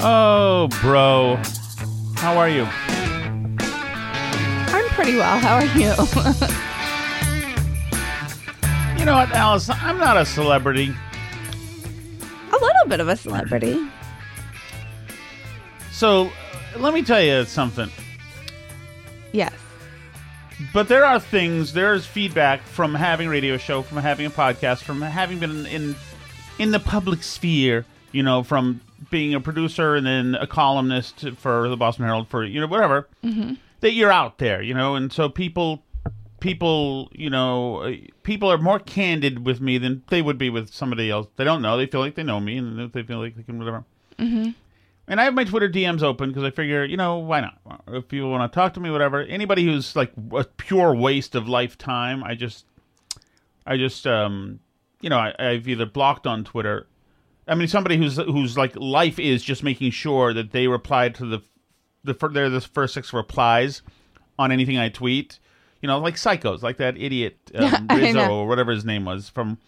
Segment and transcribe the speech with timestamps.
[0.00, 1.36] Oh, bro.
[2.16, 2.64] How are you?
[4.70, 5.38] I'm pretty well.
[5.38, 5.90] How are you?
[8.98, 9.68] You know what, Alice?
[9.70, 10.94] I'm not a celebrity.
[12.50, 13.88] a little bit of a celebrity.
[15.92, 16.30] So,
[16.76, 17.90] let me tell you something.
[19.32, 19.52] Yes.
[20.72, 24.82] But there are things, there's feedback from having a radio show, from having a podcast,
[24.82, 25.94] from having been in
[26.58, 28.80] in the public sphere, you know, from
[29.10, 33.08] being a producer and then a columnist for the Boston Herald for, you know, whatever.
[33.80, 35.82] That you're out there, you know, and so people
[36.40, 41.10] people, you know, people are more candid with me than they would be with somebody
[41.10, 41.26] else.
[41.36, 41.76] They don't know.
[41.76, 43.84] They feel like they know me, and they feel like they can whatever.
[44.18, 44.50] Mm-hmm.
[45.08, 47.58] And I have my Twitter DMs open because I figure, you know, why not?
[47.88, 49.22] If people want to talk to me, whatever.
[49.22, 52.66] Anybody who's like a pure waste of lifetime, I just,
[53.66, 54.60] I just, um,
[55.00, 56.86] you know, I, I've either blocked on Twitter.
[57.48, 61.26] I mean, somebody who's whose like life is just making sure that they reply to
[61.26, 61.42] the,
[62.04, 63.82] the they're the first six replies
[64.38, 65.38] on anything I tweet.
[65.80, 69.58] You know, like psychos, like that idiot um, Rizzo or whatever his name was from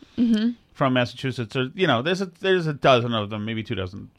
[0.75, 1.57] from Massachusetts.
[1.57, 4.11] Or you know, there's a there's a dozen of them, maybe two dozen.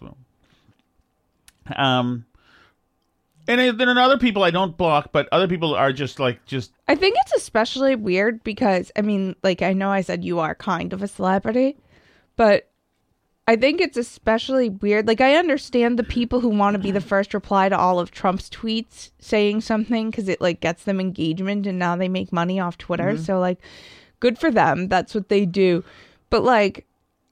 [1.75, 2.25] Um,
[3.47, 6.95] and then other people I don't block, but other people are just like just I
[6.95, 10.93] think it's especially weird because, I mean, like, I know I said you are kind
[10.93, 11.77] of a celebrity,
[12.35, 12.70] but
[13.47, 15.07] I think it's especially weird.
[15.07, 18.11] Like, I understand the people who want to be the first reply to all of
[18.11, 22.59] Trump's tweets saying something because it, like, gets them engagement and now they make money
[22.59, 23.13] off Twitter.
[23.13, 23.23] Mm-hmm.
[23.23, 23.59] So, like,
[24.19, 24.87] good for them.
[24.87, 25.83] That's what they do.
[26.29, 26.85] But, like,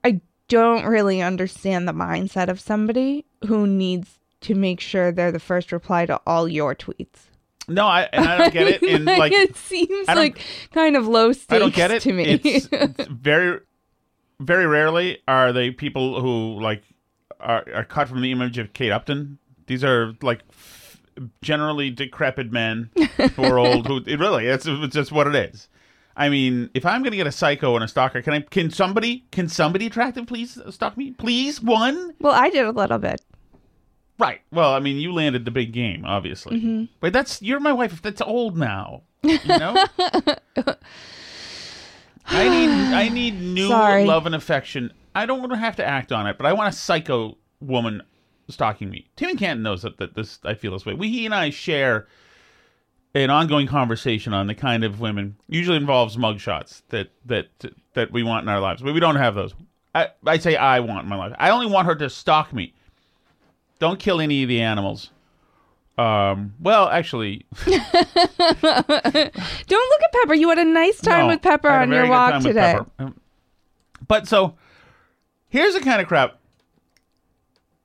[0.04, 5.38] I don't really understand the mindset of somebody who needs to make sure they're the
[5.38, 7.28] first reply to all your tweets.
[7.68, 8.82] no, I and I don't get it.
[8.90, 10.40] And like it seems like
[10.72, 12.02] kind of low stakes I don't get it.
[12.02, 12.40] to me.
[12.42, 12.66] It's
[13.10, 13.60] very,
[14.40, 16.82] very rarely are they people who like
[17.38, 19.38] are, are cut from the image of Kate Upton.
[19.66, 21.00] These are like f-
[21.42, 22.90] generally decrepit men
[23.36, 23.86] who are old.
[23.86, 25.68] Who it really it's, it's just what it is.
[26.16, 28.40] I mean, if I'm going to get a psycho and a stalker, can I?
[28.40, 29.26] Can somebody?
[29.30, 31.12] Can somebody attractive please stalk me?
[31.12, 32.14] Please, one.
[32.20, 33.22] well, I did a little bit.
[34.18, 34.40] Right.
[34.52, 36.58] Well, I mean, you landed the big game, obviously.
[36.58, 36.84] Mm-hmm.
[37.00, 38.02] But that's you're my wife.
[38.02, 39.02] That's old now.
[39.22, 39.84] You know.
[42.26, 44.04] I need I need new Sorry.
[44.04, 44.92] love and affection.
[45.14, 48.02] I don't want to have to act on it, but I want a psycho woman
[48.48, 49.08] stalking me.
[49.16, 50.94] Timmy Canton knows that, that this I feel this way.
[50.94, 52.06] We he and I share
[53.14, 57.48] an ongoing conversation on the kind of women usually involves mugshots that that
[57.94, 59.54] that we want in our lives, but we don't have those.
[59.94, 61.34] I I say I want in my life.
[61.38, 62.74] I only want her to stalk me.
[63.78, 65.10] Don't kill any of the animals.
[66.00, 66.54] Um.
[66.60, 67.92] Well, actually, Don't look
[68.62, 70.32] at Pepper.
[70.34, 72.78] You had a nice time no, with Pepper I had a on your walk today.
[72.98, 73.20] Um,
[74.08, 74.54] But so,
[75.48, 76.38] here's the kind of crap.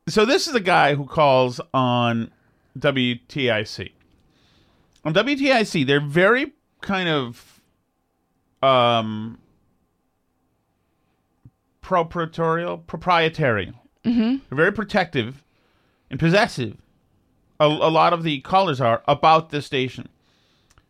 [0.07, 2.31] So this is a guy who calls on
[2.79, 3.91] WTIC.
[5.03, 7.59] On WTIC, they're very kind of
[8.63, 9.39] um
[11.81, 13.73] proprietorial, proprietary.
[14.05, 14.37] Mm-hmm.
[14.47, 15.43] They're very protective
[16.09, 16.77] and possessive.
[17.59, 20.09] A, a lot of the callers are about the station.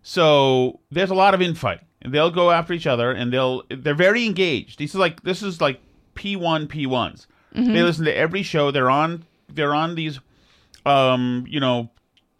[0.01, 1.85] So there's a lot of infighting.
[2.05, 4.79] They'll go after each other and they'll they're very engaged.
[4.79, 5.79] This is like this is like
[6.13, 7.27] P one P ones.
[7.73, 8.69] They listen to every show.
[8.69, 10.19] They're on they're on these
[10.85, 11.89] um, you know,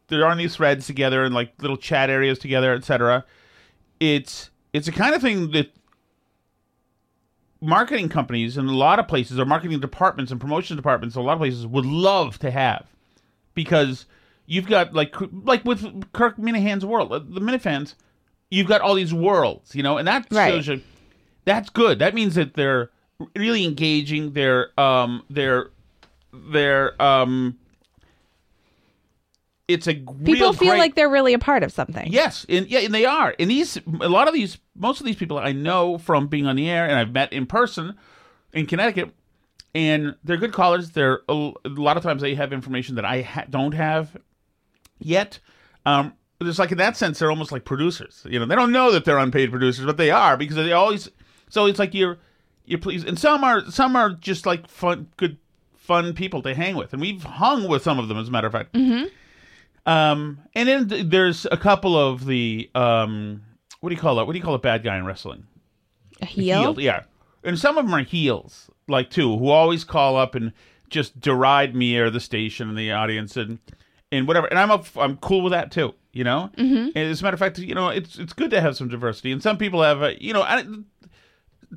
[0.07, 3.25] they're on these threads together and like little chat areas together, etc.
[3.99, 5.71] It's it's a kind of thing that
[7.61, 11.25] marketing companies in a lot of places or marketing departments and promotion departments in a
[11.25, 12.85] lot of places would love to have
[13.55, 14.05] because
[14.45, 17.95] you've got like like with Kirk Minihane's world, uh, the Minifans,
[18.49, 20.53] you've got all these worlds, you know, and that Right.
[20.53, 20.81] shows you
[21.45, 21.99] that's good.
[21.99, 22.89] That means that they're
[23.35, 24.33] really engaging.
[24.33, 25.69] They're um they're
[26.33, 27.57] they're um
[29.67, 32.11] it's a People feel great- like they're really a part of something.
[32.11, 33.33] Yes, and yeah, and they are.
[33.39, 36.55] And these, a lot of these, most of these people I know from being on
[36.55, 37.95] the air, and I've met in person
[38.53, 39.09] in Connecticut,
[39.73, 40.91] and they're good callers.
[40.91, 44.15] They're a, a lot of times they have information that I ha- don't have
[44.99, 45.39] yet.
[45.85, 48.25] Um, there's like in that sense they're almost like producers.
[48.29, 51.09] You know, they don't know that they're unpaid producers, but they are because they always.
[51.49, 52.17] So it's like you're
[52.65, 55.37] you're pleased, and some are some are just like fun, good,
[55.75, 58.47] fun people to hang with, and we've hung with some of them as a matter
[58.47, 58.73] of fact.
[58.73, 59.05] Mm-hmm.
[59.87, 63.41] Um, and then th- there's a couple of the um,
[63.79, 64.25] what do you call it?
[64.25, 65.45] What do you call a bad guy in wrestling?
[66.21, 66.79] A heel.
[66.79, 67.03] yeah.
[67.43, 70.51] And some of them are heels, like too, who always call up and
[70.89, 73.59] just deride me or the station and the audience and
[74.15, 74.47] and whatever.
[74.47, 76.49] And I'm up, I'm cool with that too, you know.
[76.57, 76.97] Mm-hmm.
[76.97, 79.31] As a matter of fact, you know, it's it's good to have some diversity.
[79.31, 80.65] And some people have, a, you know, I,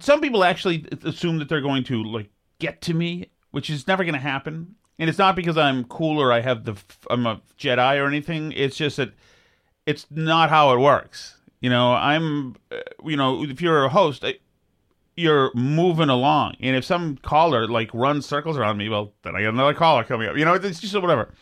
[0.00, 4.04] some people actually assume that they're going to like get to me, which is never
[4.04, 4.76] going to happen.
[4.98, 6.76] And it's not because I'm cool or I have the
[7.10, 8.52] I'm a Jedi or anything.
[8.52, 9.12] It's just that
[9.86, 11.36] it's not how it works.
[11.60, 14.34] You know, I'm, uh, you know, if you're a host, I,
[15.16, 19.42] you're moving along, and if some caller like runs circles around me, well, then I
[19.42, 20.36] got another caller coming up.
[20.36, 21.32] You know, it's just whatever.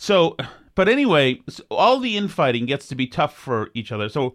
[0.00, 0.34] So,
[0.76, 4.08] but anyway, so all the infighting gets to be tough for each other.
[4.08, 4.34] So,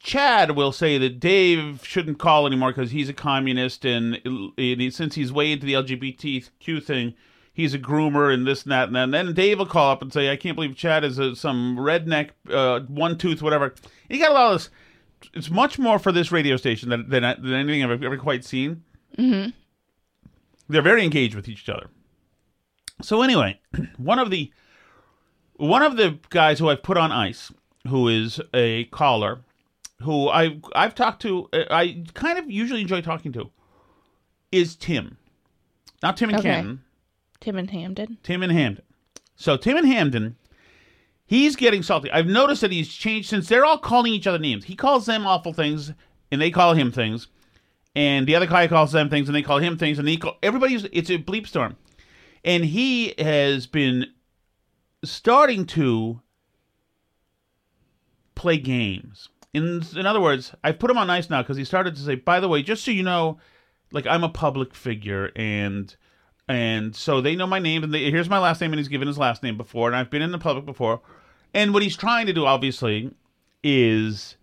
[0.00, 5.14] Chad will say that Dave shouldn't call anymore because he's a communist, and, and since
[5.14, 7.12] he's way into the LGBTQ thing,
[7.52, 9.14] he's a groomer and this and that and then.
[9.14, 11.76] And then Dave will call up and say, "I can't believe Chad is a, some
[11.76, 13.74] redneck, uh, one tooth, whatever."
[14.08, 14.70] He got a lot of this.
[15.34, 18.84] It's much more for this radio station than than, than anything I've ever quite seen.
[19.18, 19.50] Mm-hmm.
[20.70, 21.90] They're very engaged with each other.
[23.02, 23.60] So anyway,
[23.96, 24.52] one of the
[25.56, 27.52] one of the guys who I've put on ice,
[27.88, 29.40] who is a caller,
[30.02, 33.50] who I I've talked to, uh, I kind of usually enjoy talking to,
[34.52, 35.18] is Tim,
[36.02, 36.48] not Tim and Okay.
[37.40, 38.18] Tim and Hamden.
[38.22, 38.84] Tim and Hamden.
[39.36, 40.36] So Tim and Hamden,
[41.26, 42.10] he's getting salty.
[42.10, 44.64] I've noticed that he's changed since they're all calling each other names.
[44.64, 45.92] He calls them awful things,
[46.30, 47.26] and they call him things,
[47.94, 50.36] and the other guy calls them things, and they call him things, and he call
[50.42, 50.84] everybody's.
[50.92, 51.76] It's a bleep storm,
[52.44, 54.06] and he has been
[55.02, 56.20] starting to
[58.34, 59.28] play games.
[59.52, 62.16] In in other words, I've put him on ice now because he started to say,
[62.16, 63.38] by the way, just so you know,
[63.92, 65.94] like I'm a public figure and
[66.48, 69.08] and so they know my name and they, here's my last name and he's given
[69.08, 71.00] his last name before and I've been in the public before.
[71.54, 73.14] And what he's trying to do obviously
[73.62, 74.36] is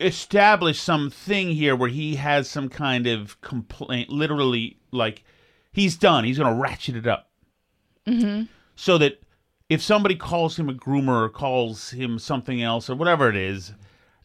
[0.00, 5.22] establish something here where he has some kind of complaint literally like
[5.72, 6.24] he's done.
[6.24, 7.28] He's going to ratchet it up.
[8.74, 9.22] So that
[9.68, 13.72] if somebody calls him a groomer or calls him something else or whatever it is,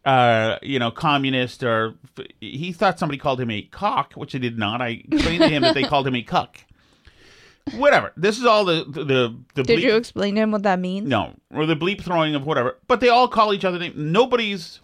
[0.06, 1.96] uh, you know, communist or
[2.40, 4.82] he thought somebody called him a cock, which they did not.
[4.82, 6.58] I explained to him that they called him a cuck.
[7.76, 8.14] Whatever.
[8.16, 10.80] This is all the the the, the Did bleep- you explain to him what that
[10.80, 11.08] means?
[11.08, 12.78] no or the bleep throwing of whatever.
[12.88, 13.96] But they all call each other names.
[13.98, 14.80] Nobody's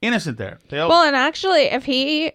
[0.00, 0.60] innocent there.
[0.68, 2.32] They all Well, and actually, if he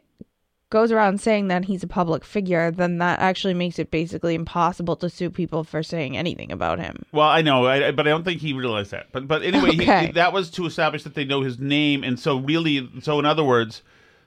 [0.76, 4.98] goes around saying that he's a public figure, then that actually makes it basically impossible
[4.98, 7.06] to sue people for saying anything about him.
[7.14, 9.08] Well, I know, I, but I don't think he realized that.
[9.14, 10.08] But but anyway, Okay.
[10.08, 13.26] he, that was to establish that they know his name, and so really, so in
[13.26, 13.84] other words,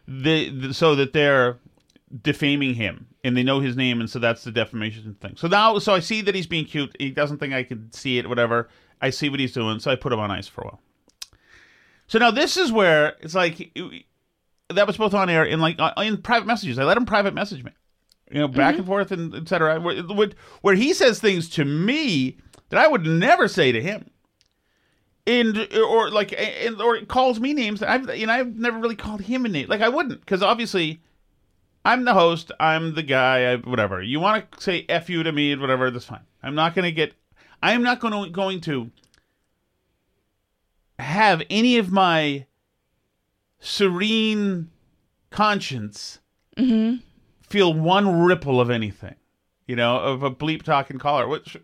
[0.06, 1.58] the, the so that they're
[2.22, 5.36] defaming him, and they know his name, and so that's the defamation thing.
[5.36, 6.96] So now, so I see that he's being cute.
[6.98, 8.70] He doesn't think I can see it, whatever.
[9.02, 10.80] I see what he's doing, so I put him on ice for a while.
[12.06, 13.70] So now this is where it's like
[14.68, 16.78] that was both on air and like uh, in private messages.
[16.78, 17.72] I let him private message me,
[18.30, 19.80] you know, back and forth and etc.
[19.80, 20.30] Where,
[20.60, 22.38] where he says things to me
[22.68, 24.10] that I would never say to him,
[25.26, 28.96] and or like and or calls me names that I've you know I've never really
[28.96, 29.68] called him a name.
[29.68, 31.00] Like I wouldn't because obviously.
[31.84, 32.52] I'm the host.
[32.60, 33.52] I'm the guy.
[33.52, 35.90] I, whatever you want to say, f you to me, whatever.
[35.90, 36.26] That's fine.
[36.42, 37.14] I'm not going to get.
[37.62, 38.90] I'm not going to going to
[40.98, 42.46] have any of my
[43.60, 44.70] serene
[45.30, 46.18] conscience
[46.56, 46.96] mm-hmm.
[47.42, 49.14] feel one ripple of anything,
[49.66, 51.28] you know, of a bleep talking caller.
[51.28, 51.56] Which,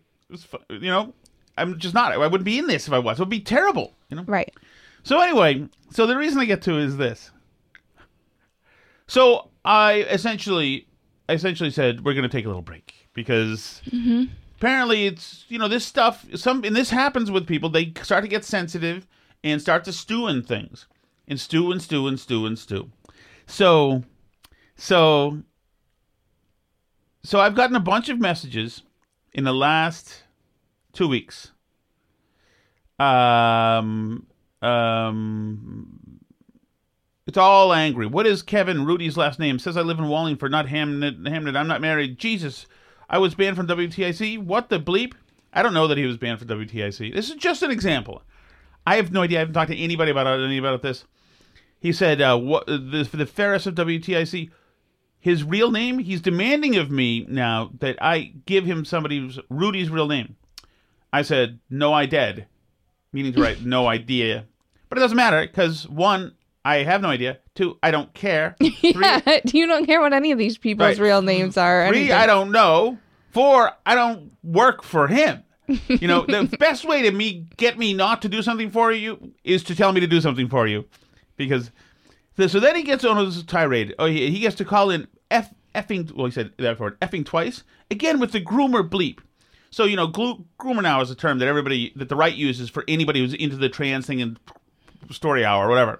[0.69, 1.13] you know,
[1.57, 2.11] I'm just not.
[2.11, 3.19] I wouldn't be in this if I was.
[3.19, 4.23] It would be terrible, you know.
[4.23, 4.53] Right.
[5.03, 7.31] So anyway, so the reason I get to is this.
[9.07, 10.87] So I essentially,
[11.29, 14.25] I essentially said we're going to take a little break because mm-hmm.
[14.57, 16.25] apparently it's you know this stuff.
[16.35, 17.69] Some and this happens with people.
[17.69, 19.07] They start to get sensitive
[19.43, 20.87] and start to stew in things,
[21.27, 22.91] and stew and stew and stew and stew.
[23.47, 24.03] So,
[24.75, 25.41] so,
[27.23, 28.83] so I've gotten a bunch of messages
[29.33, 30.23] in the last
[30.93, 31.51] two weeks.
[32.99, 34.25] Um,
[34.61, 36.19] um,
[37.27, 38.05] it's all angry.
[38.05, 39.59] What is Kevin Rudy's last name?
[39.59, 41.25] Says I live in Wallingford, not Hamden.
[41.25, 41.55] Hamden.
[41.57, 42.17] I'm not married.
[42.17, 42.67] Jesus,
[43.09, 44.39] I was banned from WTIC.
[44.39, 45.13] What the bleep?
[45.51, 47.13] I don't know that he was banned from WTIC.
[47.13, 48.21] This is just an example.
[48.85, 49.39] I have no idea.
[49.39, 51.05] I haven't talked to anybody about any about this.
[51.85, 54.49] He said, uh, "What the the Ferris of WTIC."
[55.19, 55.99] His real name.
[55.99, 60.35] He's demanding of me now that I give him somebody's Rudy's real name.
[61.13, 62.47] I said, no, I did,"
[63.13, 64.45] meaning to write no idea.
[64.89, 67.37] But it doesn't matter because one, I have no idea.
[67.53, 68.55] Two, I don't care.
[68.59, 71.05] Three, yeah, you don't care what any of these people's Right.
[71.05, 71.87] real names are.
[71.87, 72.17] Three, anything.
[72.17, 72.97] I don't know.
[73.31, 75.43] Four, I don't work for him.
[75.87, 79.33] You know, the best way to me get me not to do something for you
[79.43, 80.85] is to tell me to do something for you,
[81.37, 81.71] because
[82.37, 83.95] so then he gets on his tirade.
[83.97, 86.11] Oh, he, he gets to call in f effing.
[86.13, 89.19] Well, he said that word effing twice again with the groomer bleep.
[89.71, 92.69] So you know, glu- groomer now is a term that everybody that the right uses
[92.69, 94.39] for anybody who's into the trans thing and
[95.11, 95.97] story hour or whatever.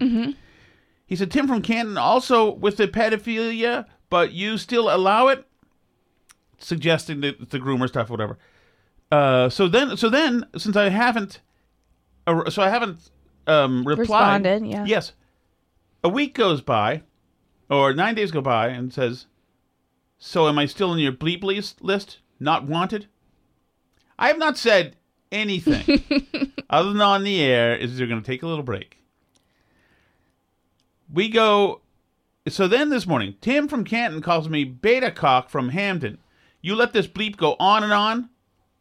[1.08, 5.46] He said Tim from Canton also with the pedophilia, but you still allow it,
[6.58, 8.38] suggesting that it's the groomer stuff, or whatever.
[9.12, 11.42] Uh, so then, so then, since I haven't,
[12.26, 13.12] uh, so I haven't
[13.46, 14.00] um, replied.
[14.00, 14.86] Responded, yeah.
[14.86, 15.12] Yes.
[16.06, 17.02] A week goes by,
[17.68, 19.26] or nine days go by, and says,
[20.20, 21.84] "So am I still in your bleep list?
[21.84, 23.08] List not wanted?"
[24.20, 24.98] I have not said
[25.32, 26.04] anything
[26.70, 27.76] other than on the air.
[27.76, 29.00] Is they're going to take a little break.
[31.12, 31.82] We go.
[32.48, 36.20] So then this morning, Tim from Canton calls me beta cock from Hamden.
[36.62, 38.30] You let this bleep go on and on.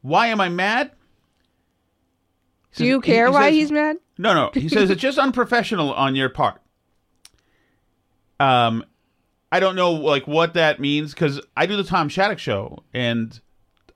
[0.02, 0.90] Why am I mad?
[2.76, 3.96] He Do you says- he- care he why says- he's mad?
[4.18, 4.50] no, no.
[4.52, 6.60] He says it's just unprofessional on your part.
[8.40, 8.84] Um,
[9.52, 13.40] I don't know like what that means because I do the Tom Shattuck show and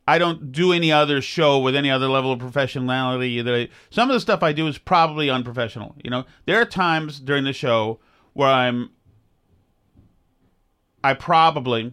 [0.07, 3.45] I don't do any other show with any other level of professionality.
[3.45, 5.95] That I, some of the stuff I do is probably unprofessional.
[6.03, 7.99] You know, there are times during the show
[8.33, 8.91] where I'm,
[11.05, 11.93] I probably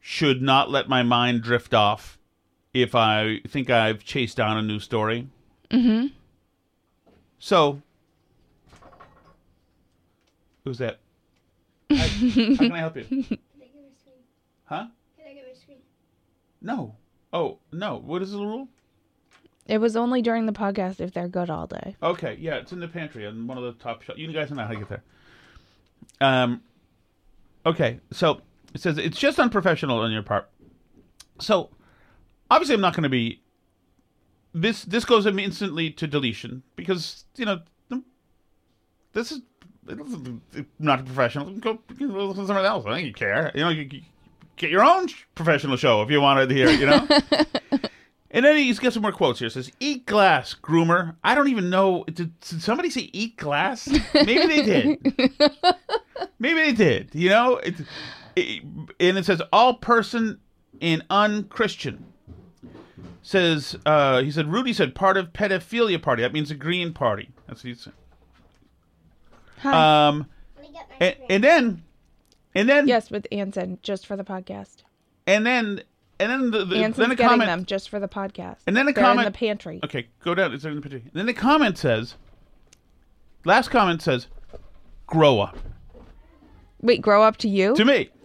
[0.00, 2.18] should not let my mind drift off
[2.72, 5.28] if I think I've chased down a new story.
[5.70, 6.06] Mm-hmm.
[7.38, 7.82] So,
[10.64, 11.00] who's that?
[11.90, 13.04] I- how can I help you?
[13.08, 14.22] Can I get my screen?
[14.64, 14.86] Huh?
[15.16, 15.78] Can I get my screen?
[16.60, 16.94] No.
[17.32, 17.96] Oh no.
[17.96, 18.68] What is the rule?
[19.66, 21.94] It was only during the podcast if they're good all day.
[22.02, 24.18] Okay, yeah, it's in the pantry on one of the top shelves.
[24.20, 25.02] You guys know how to get there.
[26.22, 26.62] Um,
[27.66, 28.40] okay, so
[28.74, 30.48] it says it's just unprofessional on your part.
[31.38, 31.68] So
[32.50, 33.42] obviously, I'm not going to be.
[34.54, 37.60] This this goes instantly to deletion because you know
[39.12, 39.40] this is
[40.78, 41.50] not a professional.
[41.52, 42.08] Go, listen
[42.42, 42.84] to somebody else.
[42.86, 43.50] I think you care.
[43.54, 44.02] You know, you, you
[44.56, 46.68] get your own professional show if you wanted to hear.
[46.68, 47.08] it, You know.
[48.30, 49.46] And then he's got some more quotes here.
[49.48, 52.04] It says, "Eat glass, groomer." I don't even know.
[52.04, 53.88] Did, did somebody say "eat glass"?
[54.12, 55.14] Maybe they did.
[56.38, 57.10] Maybe they did.
[57.14, 57.74] You know, it,
[58.36, 58.62] it,
[59.00, 60.40] and it says, "All person
[60.80, 62.04] in unchristian."
[63.22, 66.22] Says uh, he said Rudy said part of pedophilia party.
[66.22, 67.30] That means the Green Party.
[67.46, 67.94] That's what he said.
[69.62, 70.08] Hi.
[70.08, 71.82] Um, Let me get my and, and then,
[72.54, 74.82] and then, yes, with Anson, just for the podcast.
[75.26, 75.82] and then,
[76.20, 77.48] and then the, the Anson's then a getting comment.
[77.48, 78.56] them just for the podcast.
[78.66, 79.80] And then a They're comment- in the pantry.
[79.84, 80.50] Okay, go down.
[80.52, 81.02] Is It's in the pantry.
[81.02, 82.14] And then the comment says,
[83.44, 84.26] last comment says,
[85.06, 85.56] grow up.
[86.80, 87.74] Wait, grow up to you?
[87.74, 88.08] To me.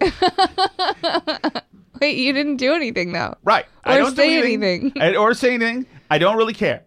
[2.00, 3.36] Wait, you didn't do anything though.
[3.44, 3.66] Right.
[3.84, 4.92] I Or don't do say anything.
[5.00, 5.86] I- or say anything.
[6.10, 6.82] I don't really care.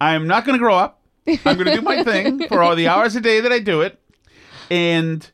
[0.00, 0.97] I'm not going to grow up.
[1.44, 3.80] I'm going to do my thing for all the hours a day that I do
[3.82, 3.98] it.
[4.70, 5.30] And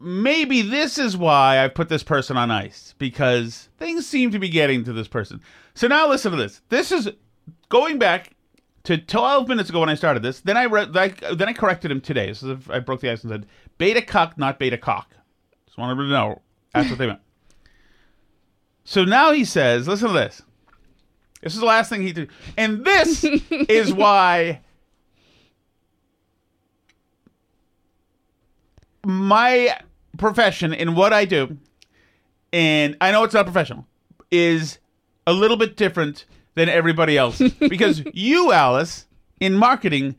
[0.00, 4.48] maybe this is why I put this person on ice because things seem to be
[4.48, 5.40] getting to this person.
[5.74, 6.60] So now listen to this.
[6.68, 7.10] This is
[7.68, 8.34] going back
[8.84, 10.40] to 12 minutes ago when I started this.
[10.40, 12.32] Then I read, then I corrected him today.
[12.34, 13.46] So I broke the ice and said
[13.78, 15.10] beta cuck, not beta cock.
[15.66, 16.42] Just wanted to know
[16.74, 17.20] that's what they meant.
[18.84, 20.42] So now he says, listen to this.
[21.42, 22.30] This is the last thing he did.
[22.56, 24.60] And this is why
[29.04, 29.76] my
[30.18, 31.56] profession and what I do,
[32.52, 33.86] and I know it's not professional,
[34.30, 34.78] is
[35.26, 37.40] a little bit different than everybody else.
[37.60, 39.06] because you, Alice,
[39.40, 40.16] in marketing,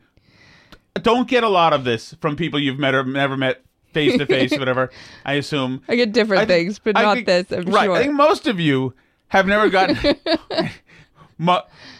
[1.02, 3.62] don't get a lot of this from people you've met or never met
[3.92, 4.90] face to face, whatever,
[5.24, 5.80] I assume.
[5.88, 7.84] I get different I think- things, but I not think- this, I'm right.
[7.84, 7.94] sure.
[7.96, 8.92] I think most of you
[9.28, 9.96] have never gotten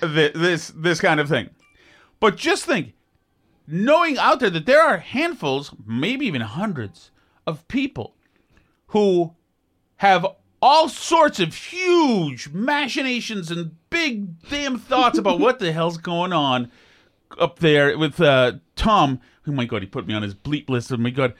[0.00, 1.50] this this kind of thing.
[2.20, 2.94] But just think,
[3.66, 7.10] knowing out there that there are handfuls, maybe even hundreds,
[7.46, 8.14] of people
[8.88, 9.34] who
[9.96, 10.26] have
[10.60, 16.70] all sorts of huge machinations and big damn thoughts about what the hell's going on
[17.38, 19.20] up there with uh, Tom.
[19.46, 20.92] Oh my god, he put me on his bleep list.
[20.92, 21.34] Oh my god.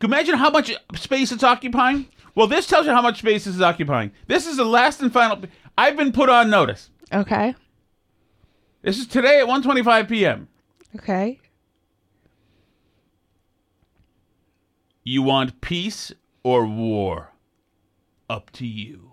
[0.00, 2.06] Imagine how much space it's occupying?
[2.36, 4.12] Well, this tells you how much space this is occupying.
[4.28, 5.42] This is the last and final.
[5.76, 6.90] I've been put on notice.
[7.12, 7.54] Okay.
[8.82, 10.48] This is today at 1:25 p.m.
[10.96, 11.40] Okay.
[15.04, 16.12] You want peace
[16.42, 17.32] or war?
[18.28, 19.10] Up to you.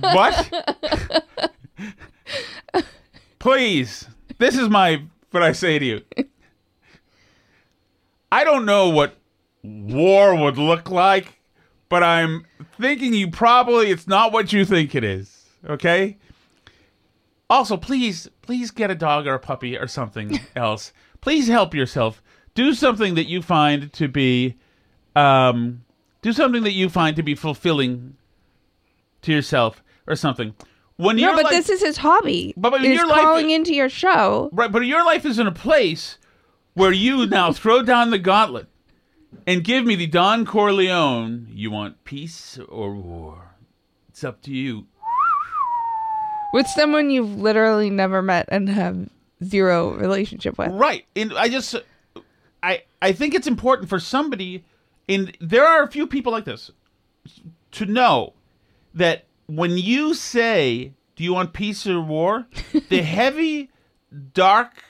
[0.00, 0.52] what?
[3.38, 4.08] Please,
[4.38, 6.02] this is my what I say to you.
[8.32, 9.16] I don't know what
[9.62, 11.40] war would look like,
[11.88, 12.44] but I'm
[12.80, 15.44] thinking you probably it's not what you think it is.
[15.68, 16.18] Okay.
[17.48, 20.92] Also, please, please get a dog or a puppy or something else.
[21.20, 22.22] Please help yourself.
[22.54, 24.56] Do something that you find to be,
[25.14, 25.84] um,
[26.22, 28.16] do something that you find to be fulfilling
[29.22, 30.54] to yourself or something.
[30.96, 32.54] When No, you're but like, this is his hobby.
[32.56, 34.48] But- but your life- calling into your show.
[34.52, 36.18] Right, but your life is in a place
[36.76, 38.68] where you now throw down the gauntlet
[39.46, 41.48] and give me the Don Corleone.
[41.50, 43.54] You want peace or war?
[44.10, 44.86] It's up to you.
[46.52, 49.08] with someone you've literally never met and have
[49.42, 50.70] zero relationship with.
[50.70, 51.06] Right.
[51.16, 51.74] And I just
[52.62, 54.62] I I think it's important for somebody
[55.08, 56.70] and there are a few people like this
[57.72, 58.34] to know
[58.92, 62.46] that when you say do you want peace or war?
[62.90, 63.70] the heavy
[64.34, 64.84] dark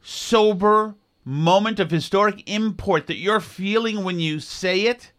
[0.00, 0.94] sober
[1.24, 5.12] moment of historic import that you're feeling when you say it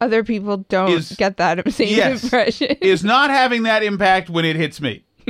[0.00, 2.76] Other people don't Is- get that same yes, impression.
[2.80, 5.04] is not having that impact when it hits me.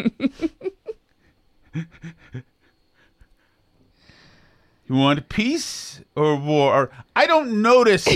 [4.88, 6.90] you want peace or war?
[7.14, 8.06] I don't notice.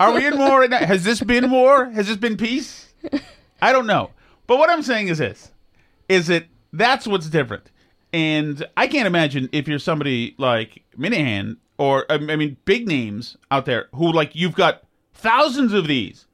[0.00, 0.78] Are we in war right now?
[0.84, 1.86] Has this been war?
[1.90, 2.92] Has this been peace?
[3.60, 4.10] I don't know.
[4.46, 5.52] But what I'm saying is this:
[6.08, 7.70] is that that's what's different.
[8.12, 13.64] And I can't imagine if you're somebody like Minihane or I mean big names out
[13.64, 14.82] there who like you've got
[15.14, 16.26] thousands of these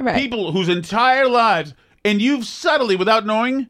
[0.00, 0.16] right.
[0.16, 1.74] people whose entire lives,
[2.04, 3.68] and you've subtly, without knowing,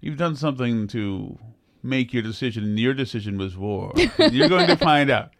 [0.00, 1.38] you've done something to
[1.82, 3.92] make your decision, and your decision was war.
[4.30, 5.30] You're going to find out.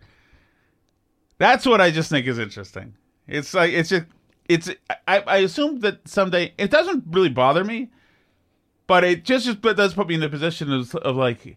[1.38, 2.94] That's what I just think is interesting.
[3.26, 4.04] It's like it's just
[4.48, 4.70] it's.
[5.08, 7.90] I, I assume that someday it doesn't really bother me,
[8.86, 11.56] but it just just but does put me in the position of, of like.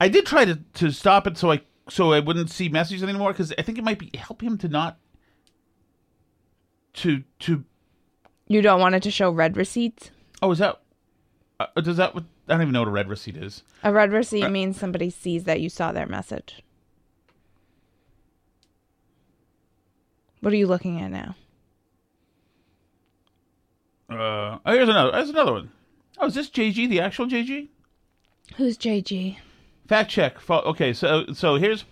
[0.00, 3.32] I did try to, to stop it so I so I wouldn't see messages anymore
[3.32, 4.98] because I think it might be help him to not
[6.94, 7.64] to to
[8.48, 10.10] You don't want it to show red receipts?
[10.42, 10.80] Oh, is that?
[11.60, 12.14] Uh, does that?
[12.14, 13.62] What, I don't even know what a red receipt is.
[13.82, 16.62] A red Uh, receipt means somebody sees that you saw their message.
[20.40, 21.36] What are you looking at now?
[24.10, 25.12] Uh, oh, here's another.
[25.16, 25.70] Here's another one.
[26.18, 26.88] Oh, is this JG?
[26.88, 27.68] The actual JG?
[28.56, 29.36] Who's JG?
[29.88, 30.48] Fact check.
[30.48, 31.84] Okay, so so here's.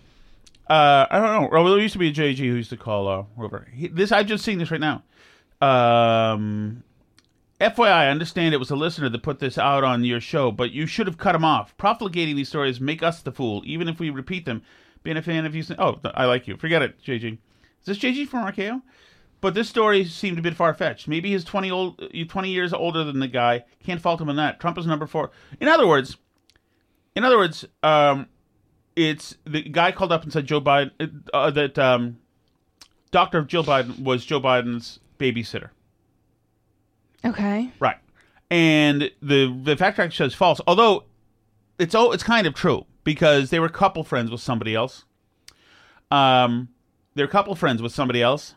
[0.69, 1.49] Uh, I don't know.
[1.51, 3.67] Well, there used to be a JG who used to call uh, whoever.
[3.73, 5.03] He, this I've just seen this right now.
[5.61, 6.83] Um,
[7.59, 10.71] FYI, I understand it was a listener that put this out on your show, but
[10.71, 11.75] you should have cut him off.
[11.77, 14.63] Profligating these stories make us the fool, even if we repeat them.
[15.03, 16.55] Being a fan of you, oh, I like you.
[16.55, 17.33] Forget it, JG.
[17.33, 18.81] Is this JG from RKO?
[19.43, 21.09] But this story seemed a bit far fetched.
[21.09, 23.65] Maybe he's twenty old, uh, twenty years older than the guy.
[23.83, 24.61] Can't fault him on that.
[24.61, 25.31] Trump is number four.
[25.59, 26.15] In other words,
[27.13, 28.27] in other words, um,
[28.95, 30.91] it's the guy called up and said Joe Biden
[31.33, 32.19] uh, that um,
[33.11, 35.71] Doctor Jill Biden was Joe Biden's babysitter.
[37.25, 37.69] Okay.
[37.81, 37.97] Right.
[38.49, 40.61] And the the fact check says false.
[40.65, 41.03] Although
[41.77, 45.03] it's oh it's kind of true because they were couple friends with somebody else.
[46.11, 46.69] Um
[47.13, 48.55] they're couple friends with somebody else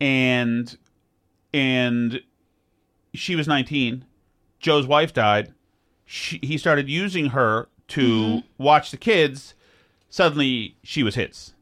[0.00, 0.76] and
[1.52, 2.20] and
[3.14, 4.04] she was 19.
[4.58, 5.52] Joe's wife died.
[6.04, 8.62] She, he started using her to mm-hmm.
[8.62, 9.54] watch the kids.
[10.08, 11.54] Suddenly she was his.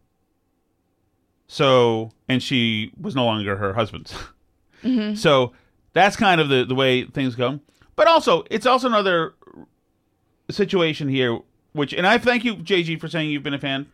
[1.47, 4.15] So and she was no longer her husband's.
[4.85, 5.17] Mm-hmm.
[5.17, 5.55] So
[5.93, 7.59] that's kind of the, the way things go.
[7.97, 9.35] But also, it's also another
[10.49, 11.41] situation here,
[11.73, 13.89] which, and I thank you, JG, for saying you've been a fan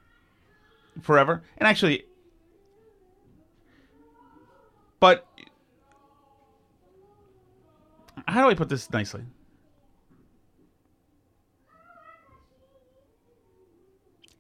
[1.01, 1.43] forever.
[1.57, 2.05] And actually,
[5.01, 5.27] but
[8.27, 9.23] how do I put this nicely?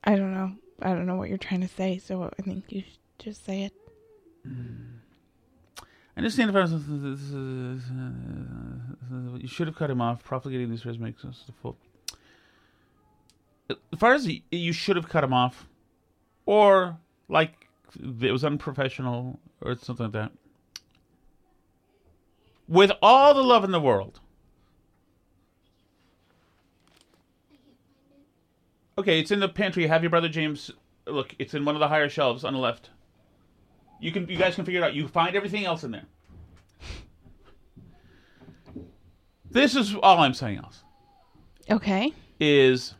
[0.04, 0.52] I don't know.
[0.82, 3.62] I don't know what you're trying to say, so I think you should just say
[3.62, 3.72] it.
[4.46, 6.72] I understand if I was.
[9.40, 10.22] You should have cut him off.
[10.22, 11.76] Profligating these words makes us the fool.
[13.70, 15.66] As far as you should have cut him off,
[16.44, 17.68] or like
[17.98, 20.32] it was unprofessional or something like that.
[22.66, 24.20] With all the love in the world.
[28.96, 29.86] Okay, it's in the pantry.
[29.86, 30.70] Have your brother James
[31.06, 31.34] look.
[31.38, 32.90] It's in one of the higher shelves on the left.
[34.00, 34.94] You can, you guys can figure it out.
[34.94, 36.04] You find everything else in there.
[39.50, 40.58] This is all I'm saying.
[40.58, 40.82] Else
[41.70, 42.12] Okay.
[42.40, 42.94] is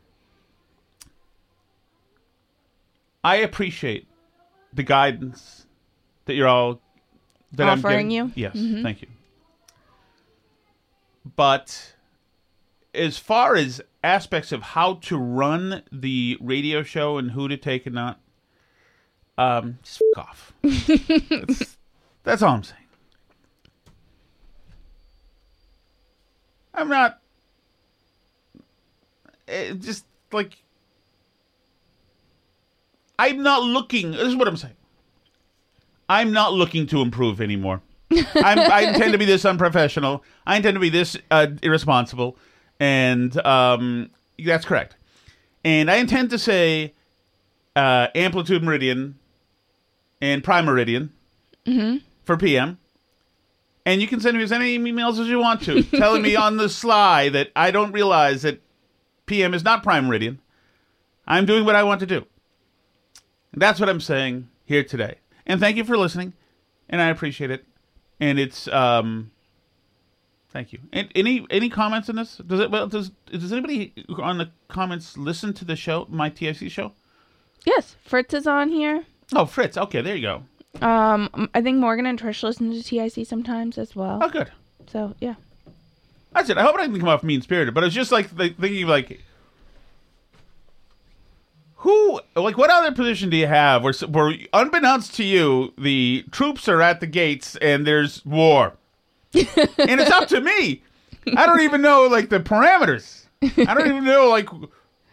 [3.24, 4.06] I appreciate
[4.72, 5.66] the guidance
[6.26, 6.80] that you're all
[7.52, 8.26] that Offering I'm you?
[8.28, 8.42] getting.
[8.42, 8.82] Yes, mm-hmm.
[8.82, 9.08] thank you.
[11.36, 11.94] But
[12.94, 17.86] as far as aspects of how to run the radio show and who to take
[17.86, 18.20] and not,
[19.36, 20.52] um, just f- off.
[20.62, 21.76] that's,
[22.22, 22.80] that's all I'm saying.
[26.72, 27.20] I'm not.
[29.48, 30.56] eh, just like.
[33.18, 34.10] I'm not looking.
[34.10, 34.74] This is what I'm saying.
[36.08, 37.80] I'm not looking to improve anymore.
[38.10, 40.22] I'm, I intend to be this unprofessional.
[40.46, 42.36] I intend to be this uh, irresponsible,
[42.78, 44.96] and um, that's correct.
[45.64, 46.92] And I intend to say
[47.74, 49.18] uh, amplitude meridian
[50.20, 51.12] and prime meridian
[52.24, 52.78] for PM.
[53.86, 56.56] And you can send me as many emails as you want to, telling me on
[56.56, 58.60] the sly that I don't realize that
[59.26, 60.40] PM is not prime meridian.
[61.26, 62.26] I'm doing what I want to do.
[63.52, 65.16] And that's what I'm saying here today.
[65.46, 66.32] And thank you for listening,
[66.88, 67.66] and I appreciate it.
[68.20, 69.30] And it's um,
[70.50, 70.78] thank you.
[70.92, 72.36] And any any comments on this?
[72.36, 72.70] Does it?
[72.70, 76.92] Well, does does anybody on the comments listen to the show, my TIC show?
[77.64, 79.04] Yes, Fritz is on here.
[79.32, 79.76] Oh, Fritz.
[79.76, 80.42] Okay, there you go.
[80.86, 84.18] Um, I think Morgan and Trish listen to TIC sometimes as well.
[84.22, 84.50] Oh, good.
[84.86, 85.34] So yeah.
[86.32, 86.58] That's it.
[86.58, 89.20] I hope I didn't come off mean spirited, but it's just like th- thinking like,
[91.84, 96.66] who, like, what other position do you have where, where, unbeknownst to you, the troops
[96.66, 98.72] are at the gates and there's war,
[99.34, 100.82] and it's up to me.
[101.36, 103.26] I don't even know like the parameters.
[103.42, 104.48] I don't even know like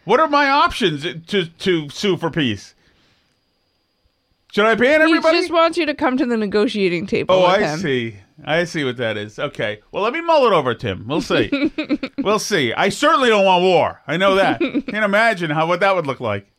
[0.04, 2.74] what are my options to to sue for peace.
[4.50, 5.36] Should I ban everybody?
[5.36, 7.34] He just wants you to come to the negotiating table.
[7.34, 7.80] Oh, I him.
[7.80, 8.16] see.
[8.44, 9.38] I see what that is.
[9.38, 9.80] Okay.
[9.92, 11.06] Well, let me mull it over, Tim.
[11.06, 11.70] We'll see.
[12.18, 12.72] we'll see.
[12.72, 14.00] I certainly don't want war.
[14.06, 14.60] I know that.
[14.60, 16.51] Can't imagine how what that would look like.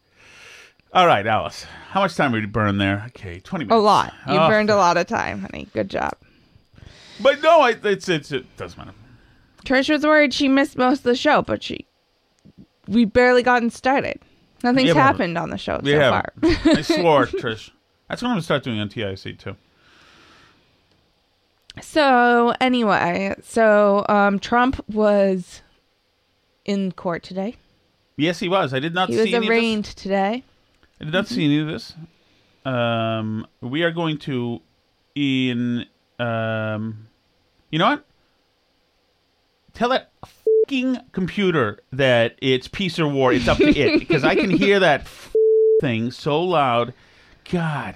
[0.94, 1.66] All right, Alice.
[1.90, 3.04] How much time did you burn there?
[3.08, 3.80] Okay, twenty minutes.
[3.80, 4.14] A lot.
[4.28, 5.68] You Oh, burned a lot of time, honey.
[5.74, 6.14] Good job.
[7.20, 8.94] But no, I, it's it's it doesn't matter.
[9.66, 11.86] Trish was worried she missed most of the show, but she
[12.88, 14.20] we barely gotten started.
[14.64, 16.34] Nothing's Yeah, happened on the show so Yeah, far.
[16.66, 17.72] I swore, Trish.
[18.08, 19.56] That's what I'm gonna start doing on TIC too.
[21.82, 25.62] so anyway, so um, Trump was
[26.66, 27.56] in court today.
[28.16, 28.74] Yes, he was.
[28.76, 30.44] I did not He see was any arraigned today.
[31.08, 31.20] Of this.
[31.22, 31.94] I did not see any of this.
[32.66, 34.62] Um, we are going to
[35.16, 35.86] in
[36.20, 37.08] um,
[37.70, 38.06] you know what?
[39.74, 43.34] Tell that fucking computer that it's peace or war.
[43.34, 45.34] It's up to it because I can hear that f-
[45.82, 46.94] thing so loud.
[47.52, 47.96] God.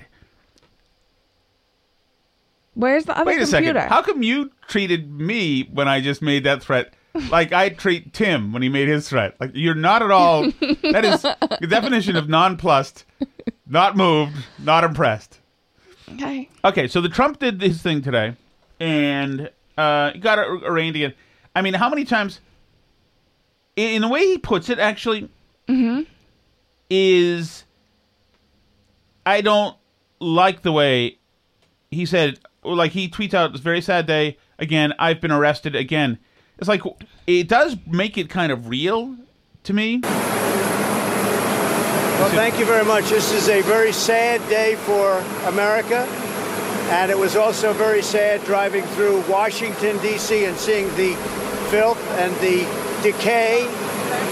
[2.73, 3.79] Where's the other Wait a computer?
[3.79, 3.89] second.
[3.89, 6.93] How come you treated me when I just made that threat
[7.31, 9.35] like I treat Tim when he made his threat?
[9.39, 10.43] Like you're not at all.
[10.43, 11.21] that is
[11.61, 13.05] the definition of nonplussed,
[13.67, 15.39] not moved, not impressed.
[16.13, 16.49] okay.
[16.63, 18.35] Okay, so the Trump did his thing today,
[18.79, 21.13] and uh, he got ar- arraigned again.
[21.55, 22.39] I mean, how many times?
[23.75, 25.29] In, the way he puts it, actually,
[26.89, 27.63] is
[29.25, 29.75] I don't
[30.19, 31.17] like the way
[31.91, 32.39] he said.
[32.63, 34.93] Like he tweets out, "It's a very sad day again.
[34.99, 36.19] I've been arrested again."
[36.59, 36.81] It's like
[37.27, 39.15] it does make it kind of real
[39.63, 40.01] to me.
[42.17, 43.09] Well, thank you very much.
[43.09, 46.07] This is a very sad day for America.
[46.89, 51.15] And it was also very sad driving through Washington, D.C., and seeing the
[51.69, 52.65] filth and the
[53.03, 53.67] decay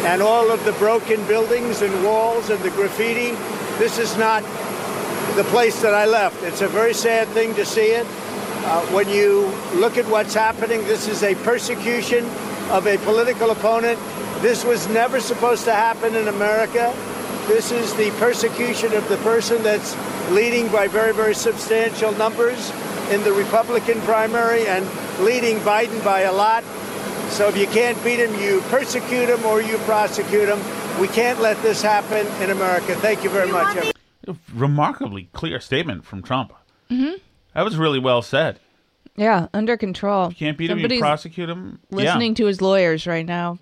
[0.05, 3.31] and all of the broken buildings and walls and the graffiti.
[3.77, 4.41] This is not
[5.35, 6.41] the place that I left.
[6.43, 8.07] It's a very sad thing to see it.
[8.65, 12.25] Uh, when you look at what's happening, this is a persecution
[12.71, 13.99] of a political opponent.
[14.41, 16.91] This was never supposed to happen in America.
[17.47, 19.95] This is the persecution of the person that's
[20.31, 22.71] leading by very, very substantial numbers
[23.11, 24.83] in the Republican primary and
[25.23, 26.63] leading Biden by a lot.
[27.29, 30.59] So if you can't beat him, you persecute him or you prosecute him.
[30.99, 32.95] We can't let this happen in America.
[32.95, 33.93] Thank you very much.
[34.55, 36.51] remarkably clear statement from Trump.
[36.89, 37.17] Mm-hmm.
[37.55, 38.59] That was really well said.
[39.15, 40.29] Yeah, under control.
[40.29, 40.77] You can't beat him.
[40.77, 41.79] You Somebody's prosecute him.
[41.89, 43.57] listening to his lawyers right now.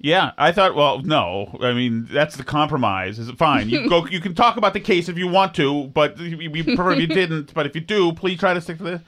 [0.00, 0.74] Yeah, I thought.
[0.76, 1.58] Well, no.
[1.60, 3.18] I mean, that's the compromise.
[3.18, 3.68] Is it fine?
[3.68, 4.06] You go.
[4.10, 7.00] You can talk about the case if you want to, but we we prefer if
[7.00, 7.52] you didn't.
[7.54, 9.00] But if you do, please try to stick to this.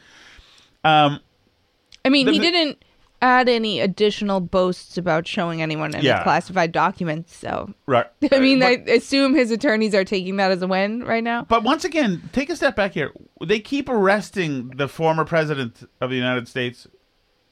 [0.82, 1.20] Um.
[2.04, 2.84] I mean, The- he the- didn't
[3.22, 6.22] add any additional boasts about showing anyone any Yeah.
[6.22, 7.36] classified documents.
[7.36, 8.06] So, Right.
[8.32, 11.44] I mean, I assume his attorneys are taking that as a win right now.
[11.44, 13.12] But once again, take a step back here.
[13.44, 16.86] They keep arresting the former president of the United States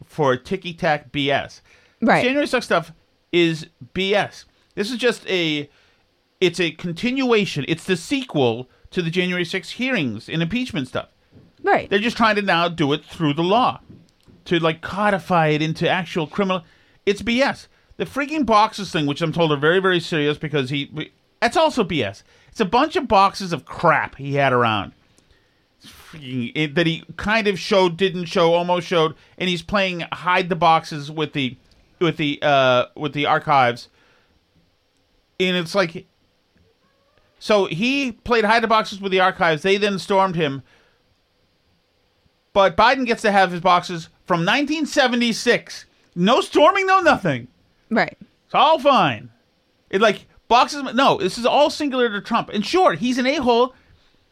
[0.05, 1.61] for ticky tack BS.
[2.01, 2.23] Right.
[2.25, 2.93] January 6th stuff
[3.33, 4.45] is BS.
[4.75, 5.69] This is just a
[6.41, 7.65] it's a continuation.
[7.67, 11.09] It's the sequel to the January 6th hearings and impeachment stuff.
[11.63, 11.91] Right.
[11.91, 13.81] They're just trying to now do it through the law
[14.49, 16.65] to like codify it into actual criminal.
[17.05, 17.69] It's BS.
[17.99, 21.13] The freaking boxes thing, which I'm told are very, very serious because he.
[21.41, 22.23] That's also BS.
[22.49, 24.93] It's a bunch of boxes of crap he had around.
[25.85, 30.49] Freaking, it, that he kind of showed, didn't show, almost showed, and he's playing hide
[30.49, 31.57] the boxes with the,
[32.01, 33.89] with the, uh, with the archives.
[35.39, 36.07] And it's like,
[37.39, 39.63] so he played hide the boxes with the archives.
[39.63, 40.63] They then stormed him
[42.53, 45.87] but Biden gets to have his boxes from 1976.
[46.15, 47.49] No storming, no nothing.
[47.91, 48.17] Right.
[48.47, 49.31] It's all fine.
[49.91, 50.83] It like boxes.
[50.95, 52.49] No, this is all singular to Trump.
[52.49, 53.75] And sure, he's an a hole.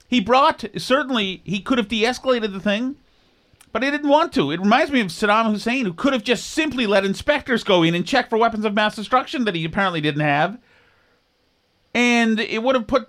[0.08, 2.96] He brought certainly he could have de-escalated the thing,
[3.72, 4.50] but he didn't want to.
[4.50, 7.94] It reminds me of Saddam Hussein, who could have just simply let inspectors go in
[7.94, 10.58] and check for weapons of mass destruction that he apparently didn't have,
[11.92, 13.08] and it would have put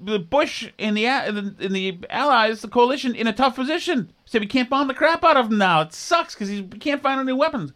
[0.00, 4.12] the Bush and uh, the and the allies, the coalition, in a tough position.
[4.24, 5.80] So we can't bomb the crap out of him now.
[5.82, 7.72] It sucks because he can't find any weapons.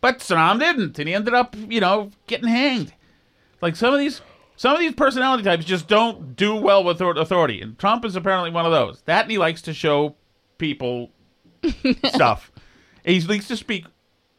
[0.00, 2.92] But Saddam didn't, and he ended up, you know, getting hanged.
[3.60, 4.20] Like some of these,
[4.56, 8.50] some of these personality types just don't do well with authority, and Trump is apparently
[8.50, 9.02] one of those.
[9.06, 10.16] That and he likes to show
[10.58, 11.10] people
[12.04, 12.52] stuff.
[13.04, 13.86] He likes to speak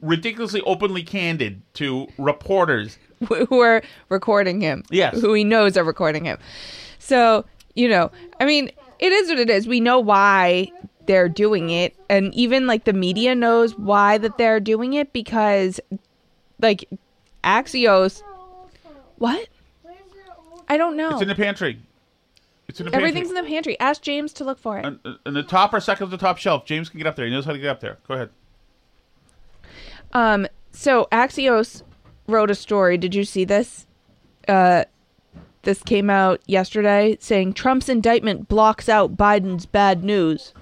[0.01, 2.97] ridiculously openly candid to reporters.
[3.27, 4.83] Who are recording him.
[4.89, 5.19] Yes.
[5.19, 6.37] Who he knows are recording him.
[7.09, 7.43] So,
[7.73, 9.67] you know, I mean, it is what it is.
[9.67, 10.71] We know why
[11.07, 11.95] they're doing it.
[12.07, 15.79] And even like the media knows why that they're doing it because
[16.61, 16.87] like
[17.43, 18.21] Axios
[19.17, 19.47] What?
[20.67, 21.13] I don't know.
[21.13, 21.79] It's in the pantry.
[22.67, 23.09] It's in the pantry.
[23.09, 23.79] Everything's in the pantry.
[23.79, 24.85] Ask James to look for it.
[24.85, 26.63] In, on the top or second of the top shelf.
[26.65, 27.25] James can get up there.
[27.25, 27.97] He knows how to get up there.
[28.07, 28.29] Go ahead.
[30.13, 31.81] Um, so Axios
[32.27, 32.99] wrote a story.
[32.99, 33.87] Did you see this?
[34.47, 34.83] Uh,
[35.63, 40.53] this came out yesterday saying Trump's indictment blocks out Biden's bad news.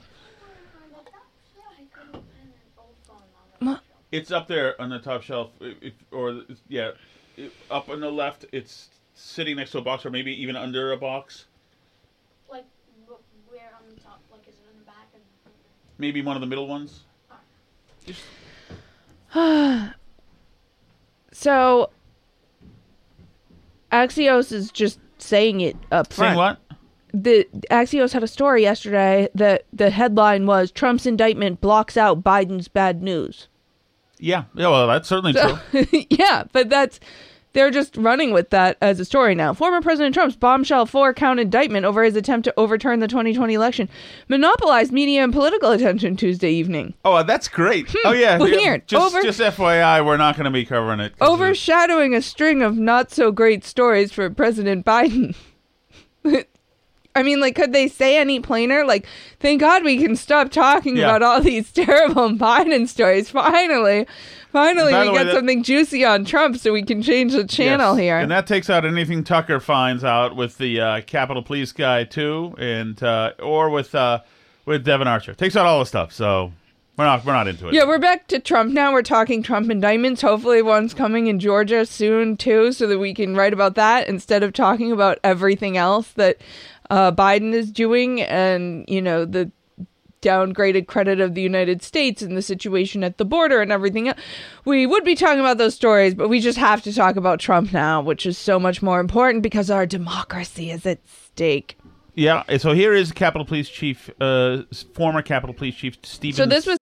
[3.60, 3.82] What?
[4.12, 6.92] It's up there on the top shelf, if, or yeah,
[7.36, 8.46] it- up on the left.
[8.52, 11.46] It's sitting next to a box, or maybe even under a box.
[12.50, 12.66] Like,
[13.50, 14.22] where on the top?
[14.32, 15.08] Like, is it in the back?
[15.14, 15.20] Or
[15.98, 17.04] Maybe one of the middle ones.
[18.06, 18.22] Just,
[21.32, 21.90] So
[23.91, 26.30] Axios is just saying it up front.
[26.30, 26.60] saying what?
[27.13, 32.67] The Axios had a story yesterday that the headline was Trump's indictment blocks out Biden's
[32.67, 33.47] bad news.
[34.19, 34.67] Yeah, yeah.
[34.67, 35.58] Well, that's certainly true.
[36.10, 37.00] yeah, but that's
[37.54, 39.54] they're just running with that as a story now.
[39.54, 43.90] Former President Trump's bombshell four count indictment over his attempt to overturn the 2020 election
[44.28, 47.88] monopolized media and political attention Tuesday evening, Oh, uh, that's great.
[47.90, 47.98] Hmm.
[48.08, 48.38] Oh yeah.
[48.38, 48.60] Weird.
[48.62, 48.78] yeah.
[48.86, 51.14] Just, Over- just FYI, we're not going to be covering it.
[51.22, 55.36] overshadowing a string of not so great stories for President Biden.
[57.17, 58.86] I mean, like, could they say any plainer?
[58.86, 59.06] Like,
[59.39, 61.06] thank God we can stop talking Yeah.
[61.06, 63.30] about all these terrible Biden stories.
[63.30, 64.08] Finally,
[64.51, 68.01] finally, we get that- something juicy on Trump so we can change the channel Yes.
[68.03, 68.17] here.
[68.19, 72.53] and that takes out anything Tucker finds out with the uh, Capitol Police guy too,
[72.58, 74.19] and uh, or with uh,
[74.65, 75.34] with Devon Archer.
[75.34, 76.12] Takes out all the stuff.
[76.12, 76.51] So
[76.97, 77.73] we're not we're not into it.
[77.75, 78.91] Yeah, we're back to Trump now.
[78.91, 80.21] We're talking Trump indictments.
[80.21, 84.41] Hopefully, one's coming in Georgia soon, too, so that we can write about that instead
[84.43, 86.38] of talking about everything else that
[86.89, 89.52] uh, Biden is doing and, you know, the
[90.21, 94.19] downgraded credit of the United States and the situation at the border and everything else.
[94.65, 97.71] We would be talking about those stories, but we just have to talk about Trump
[97.71, 101.78] now, which is so much more important because our democracy is at stake.
[102.15, 102.43] Yeah.
[102.58, 106.36] So here is Capitol Police Chief, uh, former Capitol Police Chief Steven.
[106.36, 106.78] So this was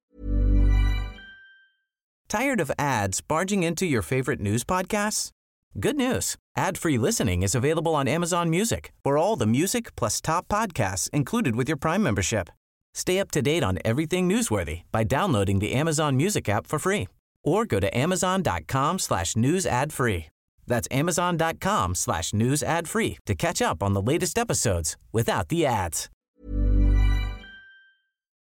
[2.28, 5.32] Tired of ads barging into your favorite news podcasts?
[5.78, 6.38] Good news.
[6.56, 11.58] Ad-free listening is available on Amazon Music for all the music plus top podcasts included
[11.58, 12.50] with your Prime membership.
[12.94, 17.10] Stay up to date on everything newsworthy by downloading the Amazon Music app for free
[17.44, 20.28] or go to amazon.com slash news ad free.
[20.66, 25.66] That's amazon.com slash news ad free to catch up on the latest episodes without the
[25.66, 26.10] ads.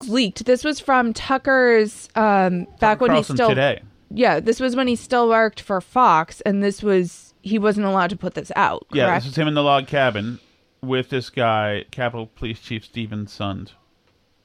[0.08, 0.46] leaked.
[0.46, 3.82] This was from Tucker's um, back when he still today.
[4.12, 8.10] Yeah, this was when he still worked for Fox, and this was he wasn't allowed
[8.10, 8.86] to put this out.
[8.92, 9.24] Yeah, Correct?
[9.24, 10.40] this is him in the log cabin
[10.82, 13.72] with this guy, Capitol Police Chief Steven Sund.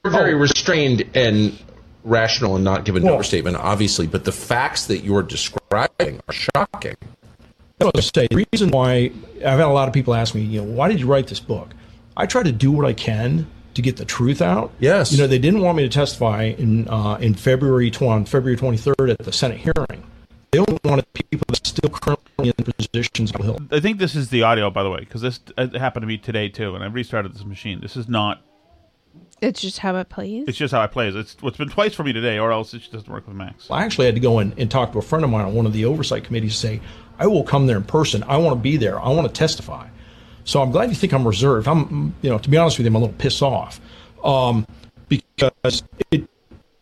[0.05, 1.57] Very restrained and
[2.03, 6.95] rational and not give an overstatement, obviously, but the facts that you're describing are shocking.
[7.81, 10.61] I was say the reason why I've had a lot of people ask me, you
[10.61, 11.73] know, why did you write this book?
[12.15, 14.71] I try to do what I can to get the truth out.
[14.79, 15.11] Yes.
[15.11, 18.57] You know, they didn't want me to testify in uh, in February tw- on February
[18.57, 20.03] 23rd at the Senate hearing.
[20.51, 23.59] They only wanted people that still currently in positions on Hill.
[23.71, 26.17] I think this is the audio, by the way, because this uh, happened to me
[26.17, 27.81] today too, and I restarted this machine.
[27.81, 28.41] This is not.
[29.41, 30.45] It's just how it plays.
[30.47, 31.13] It's just how it plays.
[31.13, 33.69] It's what's been twice for me today, or else it just doesn't work with Max.
[33.69, 35.65] I actually had to go in and talk to a friend of mine on one
[35.65, 36.81] of the oversight committees to say,
[37.19, 38.23] I will come there in person.
[38.23, 38.99] I want to be there.
[38.99, 39.89] I want to testify.
[40.45, 41.67] So I'm glad you think I'm reserved.
[41.67, 43.81] I'm, you know, to be honest with you, I'm a little pissed off
[44.23, 44.65] um,
[45.09, 46.27] because it,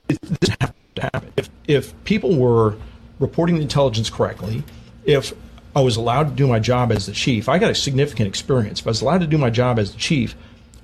[0.09, 1.33] it this have to happen.
[1.37, 2.75] If if people were
[3.19, 4.63] reporting the intelligence correctly,
[5.05, 5.33] if
[5.75, 8.81] I was allowed to do my job as the chief, I got a significant experience.
[8.81, 10.35] If I was allowed to do my job as the chief,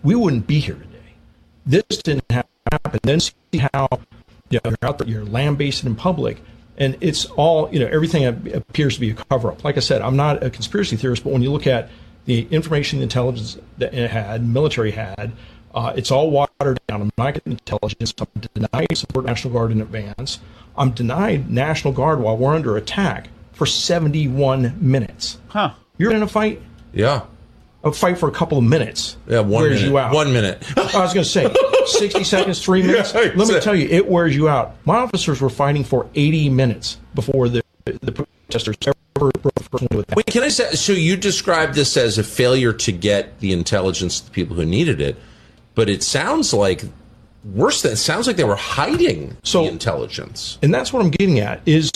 [0.02, 1.16] we wouldn't be here today.
[1.66, 3.00] This didn't happen.
[3.04, 3.34] Then see
[3.74, 3.90] how
[4.50, 6.42] you know, you're out there, you're lambasted in public,
[6.78, 7.88] and it's all you know.
[7.88, 9.66] Everything appears to be a cover up.
[9.66, 11.90] Like I said, I'm not a conspiracy theorist, but when you look at
[12.30, 15.32] the information the intelligence that it had, military had,
[15.74, 17.02] uh, it's all watered down.
[17.02, 18.14] I'm not getting intelligence.
[18.20, 20.40] I'm denied support National Guard in advance.
[20.78, 25.40] I'm denied National Guard while we're under attack for 71 minutes.
[25.48, 25.74] Huh?
[25.98, 26.62] You're in a fight.
[26.94, 27.24] Yeah.
[27.84, 29.18] A fight for a couple of minutes.
[29.28, 29.90] Yeah, one wears minute.
[29.90, 30.14] you out.
[30.14, 30.64] One minute.
[30.78, 31.52] I was going to say
[31.88, 33.12] 60 seconds, three minutes.
[33.16, 34.76] Yeah, Let me tell you, it wears you out.
[34.86, 38.76] My officers were fighting for 80 minutes before the the protesters
[39.20, 40.16] ever broke personally with that.
[40.18, 40.72] Wait, can I say?
[40.72, 44.66] So you described this as a failure to get the intelligence to the people who
[44.66, 45.18] needed it,
[45.76, 46.84] but it sounds like
[47.44, 47.82] worse.
[47.82, 50.58] Than it sounds like they were hiding So- the intelligence.
[50.62, 51.92] And that's what I'm getting at is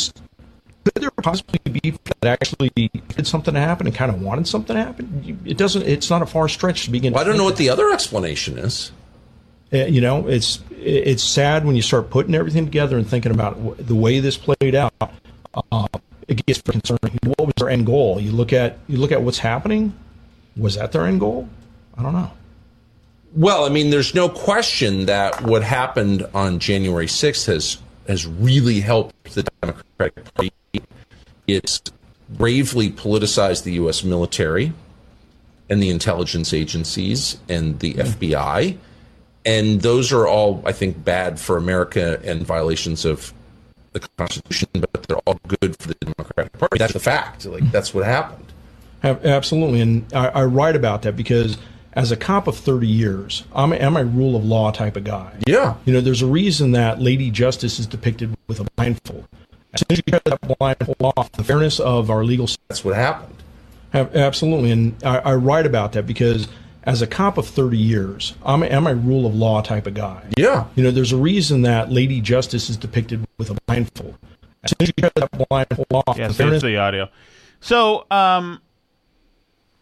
[0.83, 2.69] could there possibly be that actually
[3.15, 5.39] did something to happen and kind of wanted something to happen?
[5.45, 5.83] It doesn't.
[5.83, 7.13] It's not a far stretch to begin.
[7.13, 8.91] Well, I don't know what the other explanation is.
[9.73, 13.77] Uh, you know, it's it's sad when you start putting everything together and thinking about
[13.77, 14.93] the way this played out.
[15.71, 15.88] Uh,
[16.39, 17.19] it gets concerning.
[17.23, 18.19] What was their end goal?
[18.19, 19.93] You look at you look at what's happening.
[20.57, 21.49] Was that their end goal?
[21.97, 22.31] I don't know.
[23.35, 28.79] Well, I mean, there's no question that what happened on January 6th has has really
[28.79, 30.51] helped the Democratic Party.
[31.47, 31.81] It's
[32.29, 34.03] bravely politicized the U.S.
[34.03, 34.73] military
[35.69, 38.01] and the intelligence agencies and the hmm.
[38.01, 38.77] FBI,
[39.45, 43.33] and those are all, I think, bad for America and violations of
[43.93, 44.69] the Constitution.
[44.73, 46.77] But they're all good for the Democratic Party.
[46.77, 47.45] That's the fact.
[47.45, 48.51] Like that's what happened.
[49.03, 51.58] Absolutely, and I, I write about that because
[51.93, 55.03] as a cop of 30 years, I'm a, I'm a rule of law type of
[55.03, 55.32] guy.
[55.45, 55.75] Yeah.
[55.86, 59.27] You know, there's a reason that Lady Justice is depicted with a blindfold.
[59.73, 62.63] As soon as you cut that blindfold off, the fairness of our legal system.
[62.69, 63.43] That's what happened.
[63.93, 66.47] Absolutely, and I, I write about that because
[66.85, 69.93] as a cop of 30 years, I'm a, I'm a rule of law type of
[69.93, 70.23] guy.
[70.37, 70.65] Yeah.
[70.75, 74.17] You know, there's a reason that Lady Justice is depicted with a blindfold.
[74.63, 77.09] As soon as you cut that blindfold off, Yeah, the fairness the audio.
[77.61, 78.61] So, um,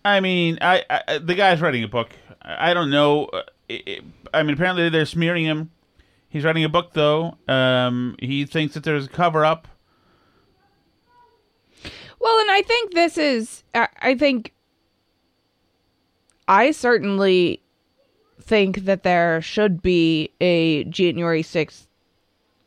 [0.06, 2.10] I mean, I, I the guy's writing a book.
[2.42, 3.26] I I don't know.
[3.26, 5.72] uh, it- it- I mean, apparently they're smearing him.
[6.30, 7.38] He's writing a book, though.
[7.48, 9.68] Um, he thinks that there's a cover up.
[12.20, 14.54] Well, and I think this is, I I think,
[16.52, 17.62] I certainly
[18.42, 21.88] think that there should be a January 6th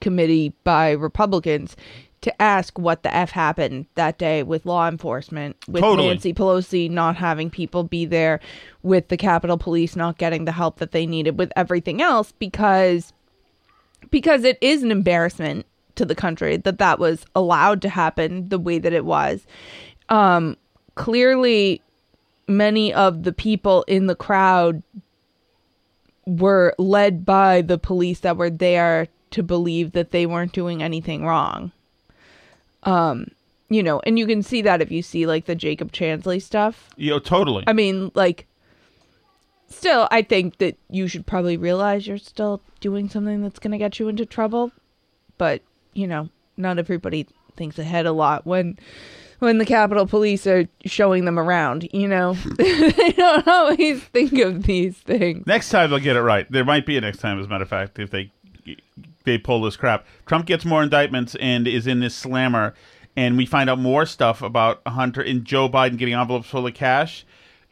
[0.00, 1.76] committee by Republicans
[2.22, 6.08] to ask what the F happened that day with law enforcement, with Totally.
[6.08, 8.40] Nancy Pelosi not having people be there,
[8.82, 13.12] with the Capitol Police not getting the help that they needed, with everything else, because
[14.10, 15.66] because it is an embarrassment
[15.96, 19.46] to the country that that was allowed to happen the way that it was.
[20.08, 20.56] Um,
[20.94, 21.82] clearly,
[22.46, 24.82] many of the people in the crowd
[26.26, 31.24] were led by the police that were there to believe that they weren't doing anything
[31.24, 31.72] wrong.
[32.84, 33.28] Um,
[33.68, 36.90] you know, and you can see that if you see like the Jacob Chansley stuff.
[36.96, 37.64] Know, totally.
[37.66, 38.46] I mean, like,
[39.68, 43.78] still, I think that you should probably realize you're still doing something that's going to
[43.78, 44.72] get you into trouble.
[45.36, 45.62] But,
[45.94, 47.26] you know, not everybody
[47.56, 48.78] thinks ahead a lot when
[49.38, 52.34] when the Capitol Police are showing them around, you know.
[52.56, 55.46] they don't always think of these things.
[55.46, 56.50] Next time they'll get it right.
[56.50, 58.30] There might be a next time, as a matter of fact, if they
[59.24, 60.06] they pull this crap.
[60.26, 62.74] Trump gets more indictments and is in this slammer,
[63.16, 66.74] and we find out more stuff about Hunter and Joe Biden getting envelopes full of
[66.74, 67.24] cash.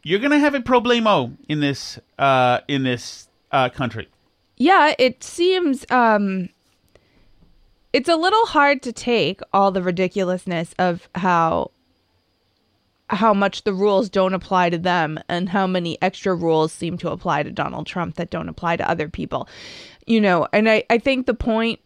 [0.02, 4.08] You're gonna have a problemo in this uh, in this uh, country.
[4.56, 6.48] Yeah, it seems um
[7.92, 11.70] it's a little hard to take all the ridiculousness of how
[13.08, 17.10] how much the rules don't apply to them and how many extra rules seem to
[17.10, 19.46] apply to Donald Trump that don't apply to other people.
[20.06, 21.78] You know, and I, I think the point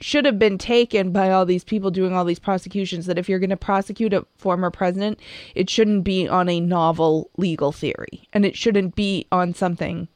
[0.00, 3.38] should have been taken by all these people doing all these prosecutions that if you're
[3.38, 5.20] going to prosecute a former president,
[5.54, 10.08] it shouldn't be on a novel legal theory and it shouldn't be on something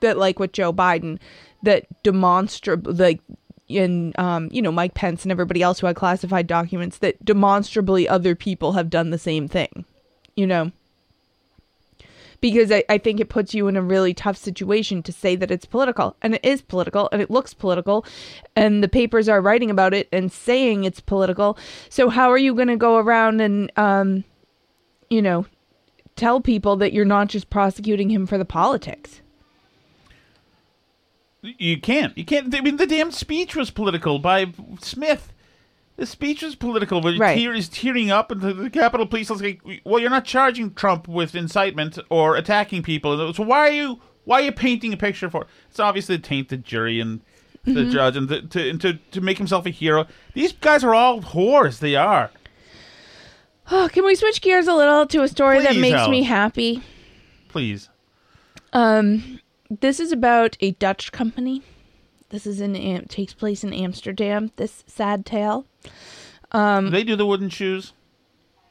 [0.00, 1.18] that like with Joe Biden
[1.62, 3.20] that demonstrable like
[3.78, 8.08] and um, you know Mike Pence and everybody else who had classified documents that demonstrably
[8.08, 9.84] other people have done the same thing.
[10.34, 10.72] You know,
[12.42, 15.50] because I, I think it puts you in a really tough situation to say that
[15.50, 16.16] it's political.
[16.20, 18.04] And it is political and it looks political.
[18.54, 21.56] And the papers are writing about it and saying it's political.
[21.88, 24.24] So, how are you going to go around and, um,
[25.08, 25.46] you know,
[26.16, 29.21] tell people that you're not just prosecuting him for the politics?
[31.42, 32.16] You can't.
[32.16, 32.54] You can't.
[32.54, 35.32] I mean, the damn speech was political by Smith.
[35.96, 37.00] The speech was political.
[37.00, 37.36] But Right.
[37.36, 40.72] tear is tearing up, and the, the Capitol Police was like, "Well, you're not charging
[40.72, 43.32] Trump with incitement or attacking people.
[43.34, 46.48] So why are you why are you painting a picture for?" It's obviously to taint
[46.48, 47.20] the jury and
[47.64, 47.90] the Mm-hmm.
[47.90, 50.06] judge and to, to and to to make himself a hero.
[50.34, 51.80] These guys are all whores.
[51.80, 52.30] They are.
[53.70, 56.82] Oh, can we switch gears a little to a story that Please, makes me happy?
[57.48, 57.88] Please.
[58.72, 59.38] Um,
[59.80, 61.62] this is about a Dutch company.
[62.30, 64.50] This is in Am- takes place in Amsterdam.
[64.56, 65.66] This sad tale.
[66.52, 67.92] Um, they do the wooden shoes.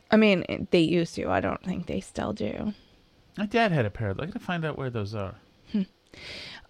[0.09, 1.29] I mean, they used to.
[1.29, 2.73] I don't think they still do.
[3.37, 4.11] My dad had a pair.
[4.11, 5.35] I gotta find out where those are.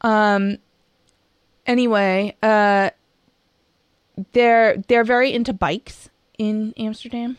[0.01, 0.57] Um.
[1.65, 2.89] Anyway, uh,
[4.33, 7.37] they're they're very into bikes in Amsterdam.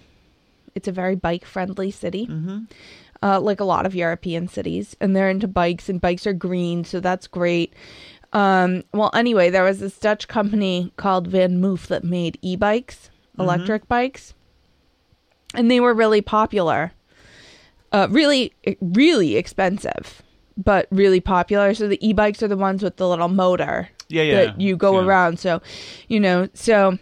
[0.74, 2.26] It's a very bike friendly city,
[3.22, 6.84] uh, like a lot of European cities, and they're into bikes, and bikes are green,
[6.84, 7.72] so that's great.
[8.32, 13.86] Um, well, anyway, there was this Dutch company called Van Moof that made e-bikes, electric
[13.88, 14.32] bikes,
[15.54, 16.92] and they were really popular.
[17.92, 20.22] Uh, really, really expensive,
[20.56, 21.74] but really popular.
[21.74, 24.34] So the e-bikes are the ones with the little motor Yeah, yeah.
[24.46, 25.04] that you go Yeah.
[25.06, 25.38] around.
[25.38, 25.60] So,
[26.08, 26.96] you know, so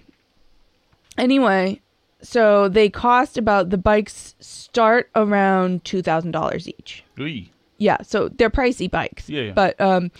[1.16, 1.80] anyway,
[2.22, 7.04] so they cost about the bikes start around two thousand dollars each.
[7.18, 7.42] Ooh.
[7.78, 9.28] Yeah, so they're pricey bikes.
[9.28, 9.52] Yeah, yeah.
[9.52, 10.10] But um,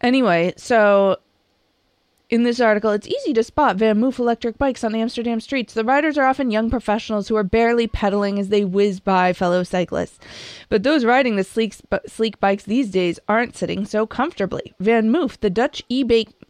[0.00, 1.16] anyway, so
[2.28, 5.74] in this article, it's easy to spot Van Moof electric bikes on the Amsterdam streets.
[5.74, 9.62] The riders are often young professionals who are barely pedaling as they whiz by fellow
[9.62, 10.18] cyclists.
[10.68, 14.74] But those riding the sleek, sleek bikes these days aren't sitting so comfortably.
[14.80, 15.84] Van Moof, the Dutch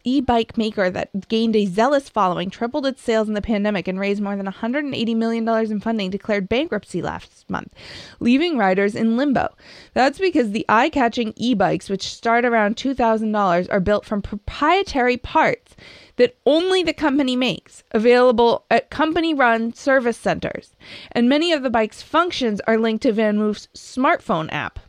[0.07, 3.99] e-bike, e-bike maker that gained a zealous following, tripled its sales in the pandemic, and
[3.99, 7.73] raised more than $180 million in funding, declared bankruptcy last month,
[8.19, 9.53] leaving riders in limbo.
[9.93, 15.75] That's because the eye-catching e-bikes, which start around $2,000, are built from proprietary parts
[16.15, 20.75] that only the company makes, available at company run service centers.
[21.11, 24.79] And many of the bike's functions are linked to Van Moof's smartphone app.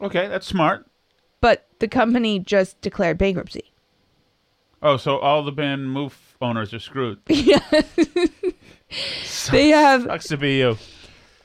[0.00, 0.86] Okay, that's smart.
[1.40, 3.69] But the company just declared bankruptcy.
[4.82, 7.20] Oh, so all the Van Moof owners are screwed.
[9.50, 10.76] They have Sucks to be you.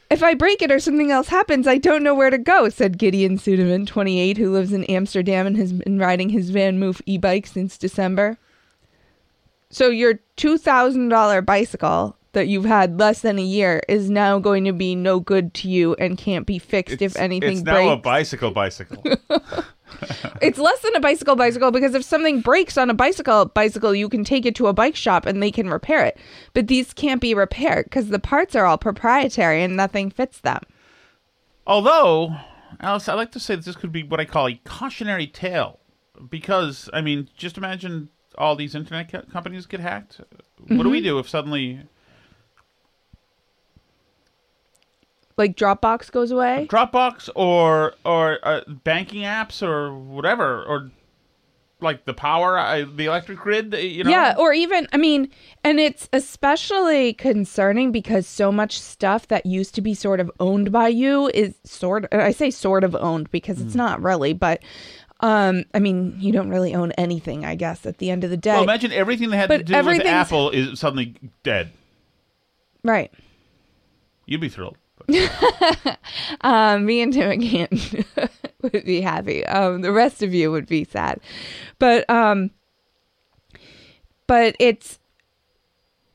[0.10, 2.98] If I break it or something else happens, I don't know where to go, said
[2.98, 7.18] Gideon Sudeman, 28, who lives in Amsterdam and has been riding his Van Moof e
[7.18, 8.38] bike since December.
[9.70, 14.74] So your $2,000 bicycle that you've had less than a year is now going to
[14.74, 17.86] be no good to you and can't be fixed if anything it's breaks.
[17.86, 19.04] now a bicycle bicycle.
[20.42, 24.10] it's less than a bicycle bicycle because if something breaks on a bicycle bicycle, you
[24.10, 26.18] can take it to a bike shop and they can repair it.
[26.54, 30.62] But these can't be repaired because the parts are all proprietary and nothing fits them.
[31.68, 32.36] Although,
[32.80, 35.80] Alice, I like to say that this could be what I call a cautionary tale,
[36.30, 40.22] because I mean, just imagine all these internet co- companies get hacked.
[40.68, 41.04] What do we Mm-hmm.
[41.04, 41.82] do if suddenly
[45.38, 46.68] Like Dropbox goes away.
[46.70, 50.92] Dropbox or or uh, banking apps or whatever or
[51.82, 53.74] like the power, uh, the electric grid?
[53.74, 55.30] You know, Yeah, or even I mean,
[55.64, 60.72] and it's especially concerning because so much stuff that used to be sort of owned
[60.72, 64.62] by you is sort I say sort of owned because it's not really, but
[65.20, 68.38] um I mean, you don't really own anything, I guess at the end of the
[68.38, 68.54] day.
[68.54, 71.72] Well, imagine everything that had to But do with Apple is suddenly dead.
[72.84, 73.12] right.
[74.26, 74.78] You'd be thrilled.
[76.42, 77.70] Um, me and Tim again
[78.62, 79.46] would be happy.
[79.46, 81.20] Um, the rest of you would be sad,
[81.80, 82.52] but um,
[84.28, 85.00] but it's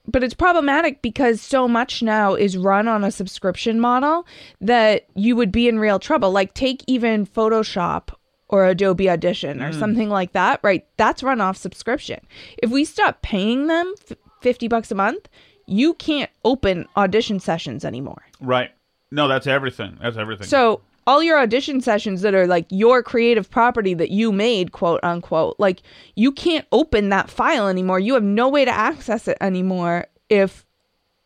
[0.07, 4.27] but it's problematic because so much now is run on a subscription model
[4.61, 6.31] that you would be in real trouble.
[6.33, 8.11] Like take even Photoshop
[8.49, 10.85] or Adobe Audition or something like that, right?
[10.97, 12.21] That's run off subscription.
[12.59, 15.29] If we stop paying them f- 50 bucks a month,
[15.67, 18.23] you can't open audition sessions anymore.
[18.41, 18.73] Right.
[19.11, 19.99] No, that's everything.
[20.01, 20.47] That's everything.
[20.47, 25.01] So all your audition sessions that are like your creative property that you made, quote
[25.03, 25.83] unquote, like
[26.15, 27.99] you can't open that file anymore.
[27.99, 30.65] You have no way to access it anymore if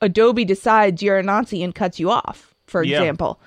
[0.01, 2.99] Adobe decides you're a Nazi and cuts you off, for Yeah.
[2.99, 3.41] example.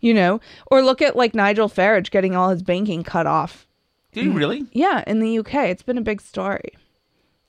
[0.00, 3.66] You know, or look at like Nigel Farage getting all his banking cut off.
[4.12, 4.64] Did you really?
[4.72, 6.72] Yeah, in the UK, it's been a big story.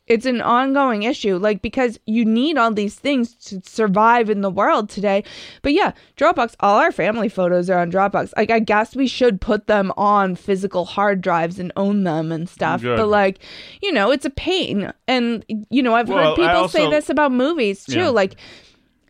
[0.10, 4.50] It's an ongoing issue, like because you need all these things to survive in the
[4.50, 5.24] world today.
[5.62, 8.34] But yeah, Dropbox, all our family photos are on Dropbox.
[8.36, 12.50] Like, I guess we should put them on physical hard drives and own them and
[12.50, 12.82] stuff.
[12.82, 12.98] Good.
[12.98, 13.38] But like,
[13.84, 14.92] you know, it's a pain.
[15.08, 18.00] And, you know, I've Well, heard people say this about movies too.
[18.00, 18.10] Yeah.
[18.10, 18.36] Like,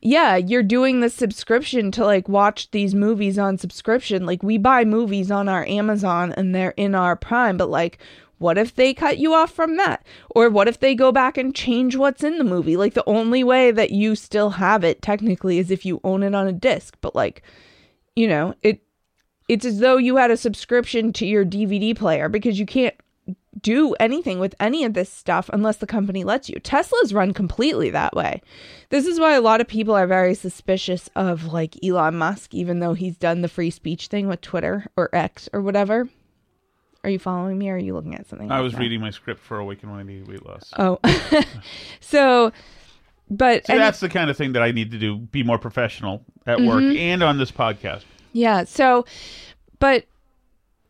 [0.01, 4.25] yeah, you're doing the subscription to like watch these movies on subscription.
[4.25, 7.99] Like we buy movies on our Amazon and they're in our Prime, but like
[8.39, 10.05] what if they cut you off from that?
[10.31, 12.75] Or what if they go back and change what's in the movie?
[12.75, 16.33] Like the only way that you still have it technically is if you own it
[16.33, 17.43] on a disc, but like
[18.15, 18.81] you know, it
[19.47, 22.95] it's as though you had a subscription to your DVD player because you can't
[23.61, 26.59] do anything with any of this stuff unless the company lets you.
[26.59, 28.41] Tesla's run completely that way.
[28.89, 32.79] This is why a lot of people are very suspicious of like Elon Musk, even
[32.79, 36.07] though he's done the free speech thing with Twitter or X or whatever.
[37.03, 38.51] Are you following me or are you looking at something?
[38.51, 38.79] I else was now?
[38.79, 40.73] reading my script for Awaken When I Need Weight Loss.
[40.77, 40.99] Oh.
[42.01, 42.51] so,
[43.29, 45.57] but See, and- that's the kind of thing that I need to do, be more
[45.57, 46.97] professional at work Mm-hmm.
[46.97, 48.03] and on this podcast.
[48.33, 48.63] Yeah.
[48.65, 49.05] So,
[49.79, 50.05] but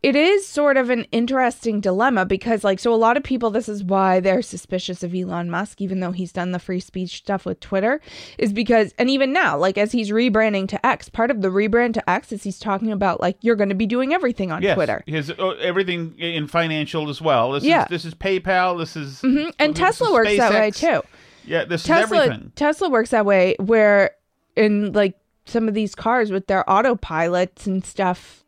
[0.01, 3.67] it is sort of an interesting dilemma because, like, so a lot of people, this
[3.67, 7.45] is why they're suspicious of Elon Musk, even though he's done the free speech stuff
[7.45, 7.99] with Twitter,
[8.37, 11.93] is because, and even now, like, as he's rebranding to X, part of the rebrand
[11.95, 14.75] to X is he's talking about, like, you're going to be doing everything on Yes,
[14.75, 15.03] Twitter.
[15.05, 17.51] His, uh, everything in financial as well.
[17.51, 17.83] This Yeah.
[17.83, 18.77] is this is PayPal.
[18.79, 19.51] This is Mhm.
[19.59, 21.01] And this is Tesla works that way too.
[21.45, 22.51] Yeah, this Tesla is everything.
[22.55, 24.11] Tesla works that way where
[24.55, 28.45] in like some of these cars with their autopilots and stuff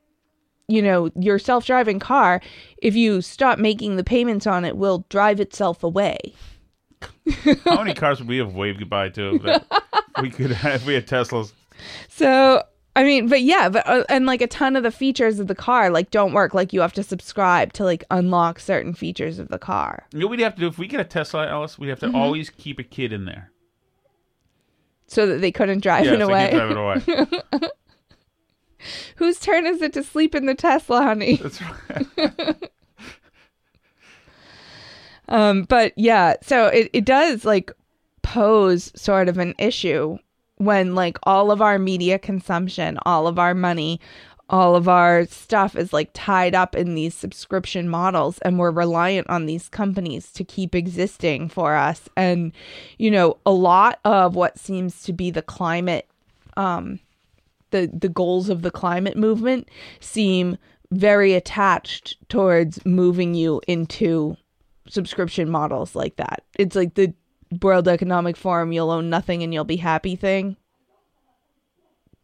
[0.71, 2.41] you know your self-driving car
[2.77, 6.17] if you stop making the payments on it will drive itself away
[7.65, 9.61] How many cars would we have waved goodbye to?
[10.21, 11.51] We could have if we had Teslas.
[12.09, 12.61] so
[12.95, 15.55] i mean but yeah but uh, and like a ton of the features of the
[15.55, 19.47] car like don't work like you have to subscribe to like unlock certain features of
[19.49, 21.79] the car You know what we'd have to do if we get a Tesla, Alice?
[21.79, 22.11] We'd have Mm-hmm.
[22.11, 23.51] to always keep a kid in there.
[25.07, 27.69] so that they couldn't drive Yes, it they away drive it away.
[29.15, 32.69] whose turn is it to sleep in the tesla honey That's right.
[35.31, 37.71] Um, but yeah, so it, it does like
[38.21, 40.17] pose sort of an issue
[40.57, 43.99] when like all of our media consumption, all of our money,
[44.49, 49.29] all of our stuff is like tied up in these subscription models and we're reliant
[49.29, 52.09] on these companies to keep existing for us.
[52.17, 52.51] And,
[52.97, 56.07] you know, a lot of what seems to be the climate
[56.57, 56.99] um
[57.71, 59.67] the the goals of the climate movement
[59.99, 60.57] seem
[60.91, 64.35] very attached towards moving you into
[64.87, 66.43] subscription models like that.
[66.59, 67.13] It's like the
[67.61, 70.55] World Economic Forum, you'll own nothing and you'll be happy thing.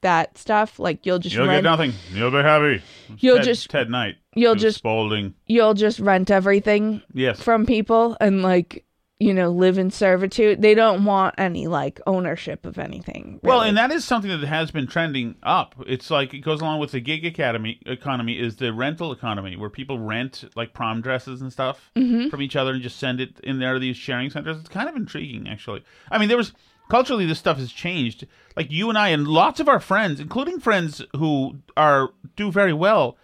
[0.01, 1.91] That stuff, like you'll just You'll rent, get nothing.
[2.13, 2.81] You'll be happy.
[3.17, 4.15] You'll Ted, just- Ted Knight.
[4.35, 5.33] you'll just- Spalding.
[5.47, 7.41] you'll just rent everything Yes.
[7.41, 8.85] from people and like
[9.19, 10.61] you know live in servitude.
[10.61, 13.39] They don't want any like ownership of anything.
[13.43, 15.75] Well, and that is something that has been trending up.
[15.87, 19.69] It's like it goes along with the gig academy economy is the rental economy where
[19.69, 22.29] people rent like prom dresses and stuff Mm-hmm.
[22.29, 24.57] from each other and just send it in there to these sharing centers.
[24.57, 25.83] It's kind of intriguing, actually.
[26.11, 26.53] I mean, there was
[26.89, 28.27] culturally this stuff has changed.
[28.55, 32.73] Like you and I and lots of our friends, including friends who are do very
[32.73, 33.17] well,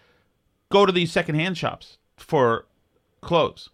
[0.71, 2.65] go to these secondhand shops for
[3.21, 3.69] clothes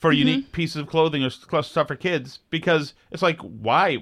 [0.00, 3.98] for unique pieces of clothing or stuff for kids because it's like why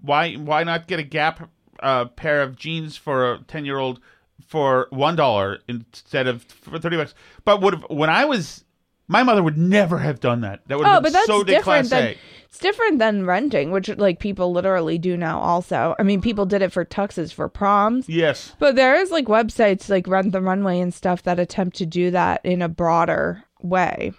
[0.00, 1.48] why why not get a gap
[1.80, 4.00] uh, pair of jeans for a 10 year old
[4.46, 8.64] for one dollar instead of for 30 bucks but would when i was
[9.08, 11.44] my mother would never have done that that would oh, have but been that's so
[11.44, 12.14] different than
[12.52, 15.40] it's different than renting, which like people literally do now.
[15.40, 18.10] Also, I mean, people did it for tuxes for proms.
[18.10, 21.86] yes But there is like websites like Rent the Runway and stuff that attempt to
[21.86, 24.12] do that in a broader way.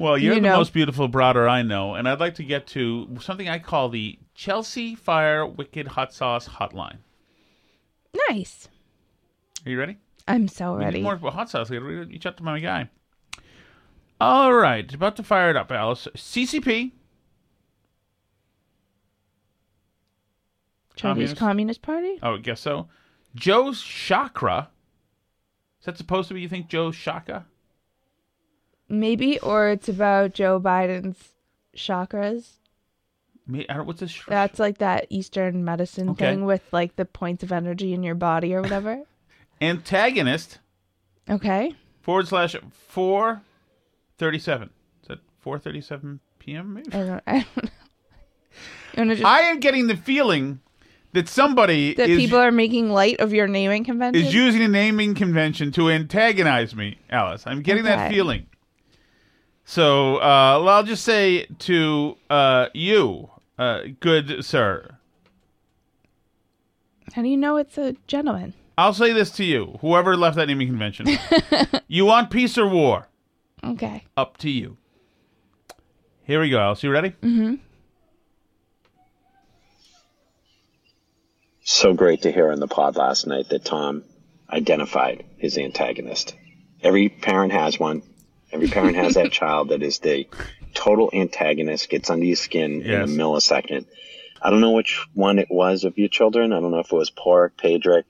[0.00, 0.56] Well you're You the know.
[0.58, 4.18] most beautiful broader i know and i'd like to get to something i call the
[4.34, 6.98] chelsea fire wicked hot sauce hotline
[8.30, 8.68] Nice.
[9.66, 11.02] are you ready I'm so ready.
[11.02, 11.68] more hot sauce.
[11.68, 12.88] Gotta reach out to my guy.
[14.18, 16.08] All right, about to fire it up, Alice.
[16.16, 16.92] CCP.
[20.96, 21.36] Chinese Communist?
[21.36, 22.18] Communist Party?
[22.22, 22.88] Oh, I guess so.
[23.34, 24.70] Joe Chakra.
[25.80, 26.40] Is that supposed to be?
[26.40, 27.44] You think Joe Shaka?
[29.00, 31.32] Maybe, or it's about Joe Biden's
[31.76, 32.52] chakras.
[33.46, 34.10] Me, I don't, what's this?
[34.10, 36.26] sh- That's like that Eastern medicine Okay.
[36.30, 39.02] thing with like the points of energy in your body or whatever.
[39.60, 40.58] Antagonist
[41.28, 41.74] okay.
[42.02, 43.42] forward slash four
[44.18, 44.70] thirty seven.
[45.02, 46.74] Is that four thirty seven p.m.
[46.74, 46.92] Maybe.
[46.92, 47.70] I don't, I don't know.
[48.94, 50.60] You wanna just I am getting the feeling
[51.12, 54.24] that somebody that is people are making light of your naming convention?
[54.24, 57.44] is using a naming convention to antagonize me, Alice.
[57.46, 58.14] I'm getting that Okay.
[58.14, 58.46] feeling.
[59.64, 64.98] So uh, well, I'll just say to uh, you, uh, good sir,
[67.12, 68.54] How do you know it's a gentleman?
[68.76, 71.06] I'll say this to you, whoever left that naming convention.
[71.88, 73.08] you want peace or war?
[73.62, 74.04] Okay.
[74.16, 74.76] Up to you.
[76.24, 76.82] Here we go, Alice.
[76.82, 77.10] You ready?
[77.22, 77.54] Mm-hmm.
[81.62, 84.04] So great to hear on the pod last night that Tom
[84.50, 86.34] identified his antagonist.
[86.82, 88.02] Every parent has one.
[88.54, 90.28] Every parent has that child that is the
[90.74, 93.08] total antagonist, gets under your skin Yes.
[93.10, 93.84] in a millisecond.
[94.40, 96.52] I don't know which one it was of your children.
[96.52, 98.04] I don't know if it was Pork, Pedrick,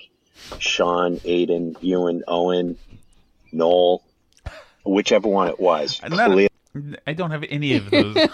[0.58, 2.76] Sean, Aiden, Ewan, Owen,
[3.52, 4.02] Noel,
[4.84, 5.98] whichever one it was.
[6.00, 6.48] Clear-
[7.06, 8.16] I don't have any of those.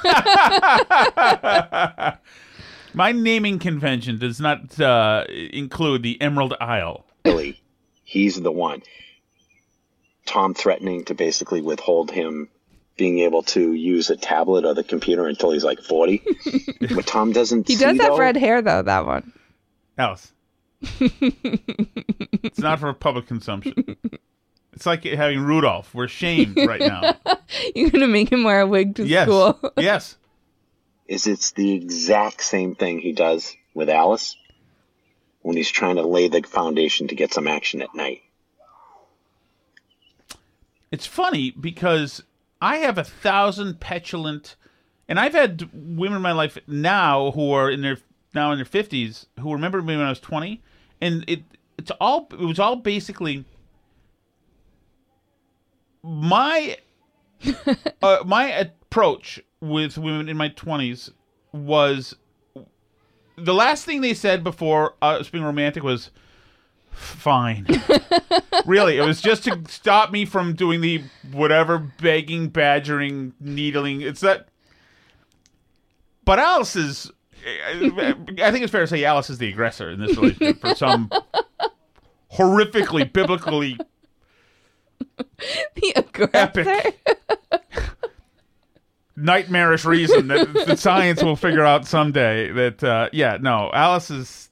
[2.94, 7.04] My naming convention does not uh, include the Emerald Isle.
[7.22, 7.60] Billy,
[8.02, 8.82] he's the one.
[10.30, 12.48] Tom threatening to basically withhold him
[12.96, 16.22] being able to use a tablet or the computer until he's like 40.
[16.92, 18.82] what Tom doesn't He see, does have though, red hair though.
[18.82, 19.32] That one.
[19.98, 20.32] Alice.
[20.82, 23.96] it's not for public consumption.
[24.72, 25.92] It's like having Rudolph.
[25.94, 27.16] We're shamed right now.
[27.74, 29.26] You're gonna make him wear a wig to Yes.
[29.26, 29.58] school.
[29.76, 30.16] yes.
[31.06, 34.36] is it's the exact same thing he does with Alice
[35.42, 38.22] when he's trying to lay the foundation to get some action at night.
[40.90, 42.22] It's funny because
[42.60, 44.56] I have a thousand petulant,
[45.08, 47.98] and I've had women in my life now who are in their
[48.34, 50.62] now in their fifties who remember me when I was twenty,
[51.00, 51.42] and it
[51.78, 53.44] it's all it was all basically
[56.02, 56.76] my
[58.02, 61.10] uh, my approach with women in my twenties
[61.52, 62.16] was
[63.36, 66.10] the last thing they said before us being romantic was
[66.92, 67.66] fine.
[68.66, 74.00] really, it was just to stop me from doing the whatever begging, badgering, needling.
[74.02, 74.48] It's that.
[76.24, 77.10] But Alice is.
[77.42, 81.10] I think it's fair to say Alice is the aggressor in this relationship for some
[82.32, 83.78] horrifically biblically
[85.74, 86.30] The aggressor.
[86.34, 87.00] epic
[89.16, 94.49] nightmarish reason that the science will figure out someday that uh, yeah no alice is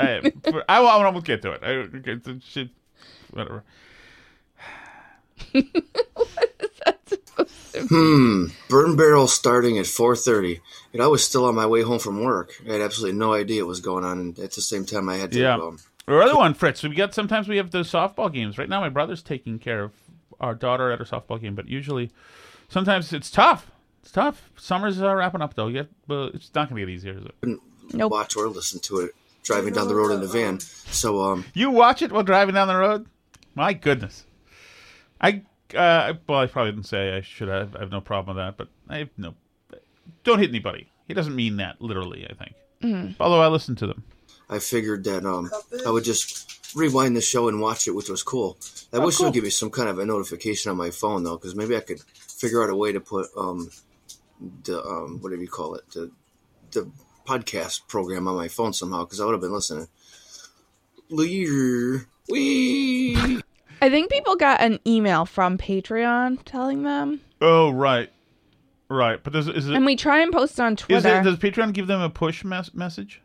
[0.00, 0.22] I,
[0.68, 2.68] I, I won't get to it I, it's a shit,
[3.30, 3.64] whatever
[5.52, 5.64] What
[6.60, 8.46] is that supposed Hmm.
[8.68, 10.60] Burn barrel starting at 4:30,
[10.92, 12.52] and I was still on my way home from work.
[12.68, 15.16] I had absolutely no idea what was going on, and at the same time, I
[15.16, 15.38] had to.
[15.40, 18.68] yeah Um, or other one fritz we got sometimes we have those softball games right
[18.68, 19.92] now my brother's taking care of
[20.40, 22.10] our daughter at her softball game but usually
[22.68, 23.70] sometimes it's tough
[24.02, 27.24] it's tough summer's uh, wrapping up though yet but it's not gonna get easier is
[27.24, 27.58] it
[27.92, 28.10] Nope.
[28.10, 29.12] watch or listen to it
[29.42, 30.60] driving down the road in the van.
[30.60, 33.06] So, um, You watch it while driving down the road?
[33.54, 34.24] My goodness.
[35.20, 35.42] I
[35.74, 38.56] uh well I probably didn't say I should have I have no problem with that,
[38.56, 39.34] but I have no
[40.24, 40.88] don't hit anybody.
[41.06, 43.16] He doesn't mean that literally, I think.
[43.20, 44.04] Although I listen to them.
[44.48, 45.50] I figured that um,
[45.86, 48.56] I would just rewind the show and watch it, which was cool.
[48.92, 49.26] I Oh, wish it cool.
[49.26, 51.80] would give me some kind of a notification on my phone though, because maybe I
[51.80, 53.70] could figure out a way to put um,
[54.64, 56.10] the um, whatever you call it, the
[56.72, 56.90] the
[57.26, 59.88] podcast program on my phone somehow, because I would have been listening.
[61.08, 63.40] Lear, wee.
[63.82, 68.10] I think people got an email from Patreon telling them, Oh right.
[68.88, 69.22] Right.
[69.22, 71.20] But does is it and we try and post on is Twitter.
[71.20, 73.22] it does Patreon give them a push mes- message?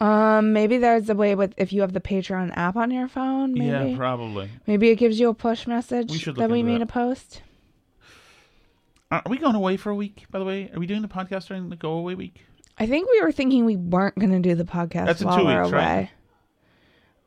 [0.00, 3.52] um, maybe there's a way with if you have the Patreon app on your phone.
[3.54, 4.50] Maybe, Yeah, probably.
[4.66, 6.84] maybe it gives you a push message We should that we made that.
[6.84, 7.42] a post.
[9.10, 10.70] Are we going away for a week, by the way?
[10.74, 12.44] Are we doing the podcast during the go away week?
[12.80, 15.38] I think we were thinking we weren't going to do the podcast That's in while
[15.38, 16.10] two we're weeks, away.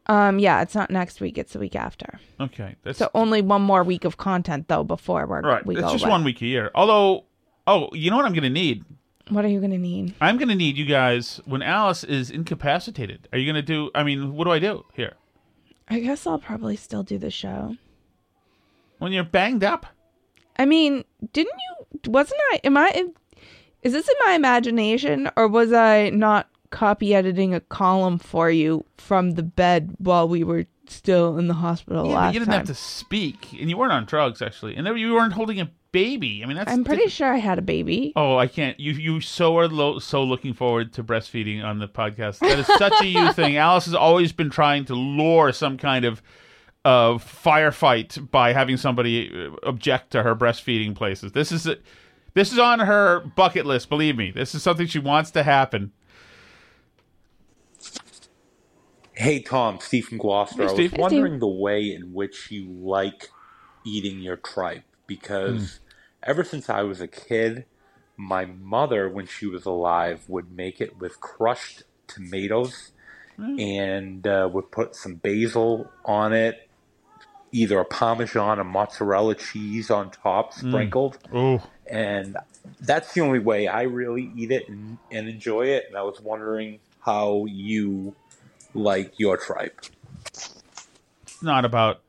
[0.07, 0.27] right?
[0.27, 2.19] Um, yeah, it's not next week; it's the week after.
[2.41, 2.75] Okay.
[2.83, 5.65] That's So only one more week of content though before we're right.
[5.65, 6.11] we It's go just away.
[6.11, 6.71] one week a year.
[6.75, 7.23] Although
[7.67, 8.83] oh, you know what I'm gonna need?
[9.29, 10.13] What are you going to need?
[10.19, 13.29] I'm going to need you guys when Alice is incapacitated.
[13.31, 13.89] Are you going to do?
[13.95, 15.13] I mean, what do I do here
[15.87, 17.77] I guess I'll probably still do the show.
[18.99, 19.85] when you're banged up?
[20.59, 22.11] I mean, didn't you?
[22.11, 22.59] Wasn't I?
[22.65, 23.05] Am I?
[23.83, 28.83] Is this in my imagination, or was I not copy editing a column for you
[28.97, 32.59] from the bed while we were still in the hospital Yeah, last you didn't time?
[32.59, 36.41] have to speak, and you weren't on drugs actually, and you weren't holding a baby.
[36.43, 36.71] I mean, that's.
[36.71, 37.11] I'm pretty different.
[37.13, 38.13] sure I had a baby.
[38.15, 38.79] Oh, I can't.
[38.79, 42.39] You you so are lo- so looking forward to breastfeeding on the podcast.
[42.39, 43.57] That is such a you thing.
[43.57, 46.21] Alice has always been trying to lure some kind of
[46.85, 51.31] of firefight by having somebody uh, object to her breastfeeding places.
[51.31, 51.77] This is a,
[52.33, 53.89] this is on her bucket list.
[53.89, 55.91] Believe me, this is something she wants to happen.
[59.15, 60.63] Hey Tom, Steve from Gloucester.
[60.63, 60.91] Hey, I Steve.
[60.91, 63.29] was Hey, wondering the way in which you like
[63.85, 66.29] eating your tripe because hmm.
[66.29, 67.65] ever since I was a kid,
[68.17, 72.91] my mother, when she was alive, would make it with crushed tomatoes
[73.35, 73.59] hmm.
[73.59, 76.69] and uh, would put some basil on it,
[77.51, 80.69] either a Parmesan or mozzarella cheese on top, hmm.
[80.69, 81.19] sprinkled.
[81.33, 82.37] Oh, And
[82.81, 85.85] that's the only way I really eat it and, and enjoy it.
[85.87, 88.15] And I was wondering how you
[88.73, 89.81] like your tripe.
[90.25, 92.01] it's not about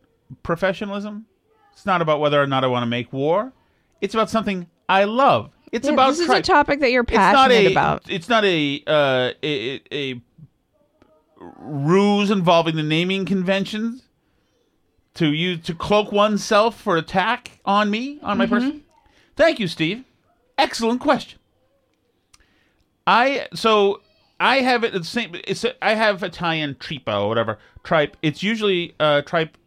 [0.42, 1.26] professionalism.
[1.72, 3.52] It's not about whether or not I want to make war.
[4.00, 5.50] It's about something I love.
[5.72, 6.44] It's Yeah, about this is tripe.
[6.44, 8.02] a topic that you're it's not passionate a, about.
[8.08, 10.22] It's not a, uh, a a
[11.58, 14.02] ruse involving the naming conventions
[15.14, 18.83] to use to cloak oneself for attack on me on my person.
[19.36, 20.04] Thank you, Steve.
[20.56, 21.38] Excellent question.
[23.06, 24.00] I so
[24.40, 25.34] I have it the same.
[25.44, 28.16] It's I have Italian tripa or whatever tripe.
[28.22, 29.58] It's usually uh, tripe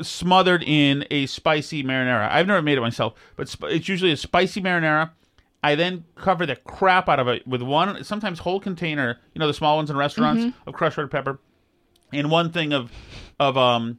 [0.00, 2.30] smothered in a spicy marinara.
[2.30, 5.10] I've never made it myself, but sp- it's usually a spicy marinara.
[5.64, 9.20] I then cover the crap out of it with one, sometimes whole container.
[9.32, 11.38] You know the small ones in restaurants of crushed red pepper,
[12.12, 12.90] and one thing of
[13.38, 13.98] of um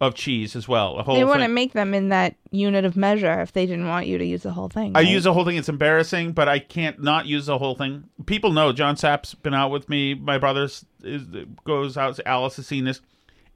[0.00, 0.98] of cheese as well.
[0.98, 1.54] A whole They wouldn't thing.
[1.54, 4.52] make them in that unit of measure if they didn't want you to use the
[4.52, 4.92] whole thing.
[4.94, 5.08] I right?
[5.08, 5.56] use the whole thing.
[5.56, 8.04] It's embarrassing, but I can't not use the whole thing.
[8.26, 10.12] People know John Sapp's been out with me.
[10.14, 11.22] My brother's is,
[11.64, 12.20] goes out.
[12.26, 13.00] Alice has seen this.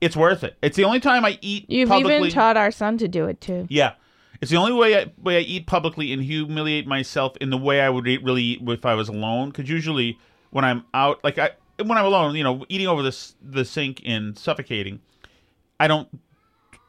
[0.01, 0.57] It's worth it.
[0.63, 2.17] It's the only time I eat You've publicly.
[2.17, 3.67] even taught our son to do it too.
[3.69, 3.93] yeah,
[4.41, 7.83] it's the only way I, way I eat publicly and humiliate myself in the way
[7.83, 9.51] I would eat, really eat if I was alone.
[9.51, 10.19] Because usually
[10.49, 14.01] when I'm out, like I when I'm alone, you know, eating over this the sink
[14.07, 15.01] and suffocating,
[15.79, 16.09] I don't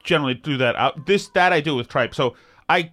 [0.04, 1.06] generally do that out.
[1.06, 2.16] This that I do with tripe.
[2.16, 2.36] So
[2.70, 2.92] I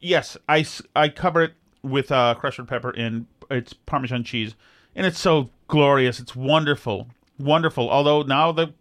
[0.00, 4.54] yes, I I cover it with uh, crushed pepper and it's Parmesan cheese,
[4.94, 6.20] and it's so glorious.
[6.20, 7.90] It's wonderful, wonderful.
[7.90, 8.72] Although now the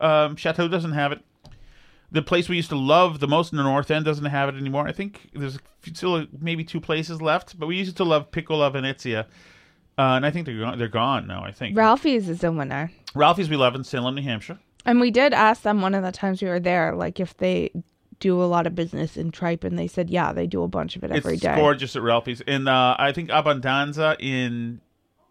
[0.00, 1.20] um, chateau doesn't have it.
[2.12, 4.56] The place we used to love the most in the North End doesn't have it
[4.58, 4.88] anymore.
[4.88, 5.58] I think there's
[5.92, 9.26] still maybe two places left, but we used to love Piccola Venezia,
[9.96, 11.44] uh, and I think they're gone, they're gone now.
[11.44, 12.90] I think Ralphie's is the winner.
[13.14, 14.58] Ralphie's we love in Salem, New Hampshire.
[14.86, 17.70] And we did ask them one of the times we were there, like if they
[18.18, 20.96] do a lot of business in tripe, and they said, yeah, they do a bunch
[20.96, 21.56] of it every it's day.
[21.56, 24.80] gorgeous at Ralphie's, and uh, I think Abbondanza in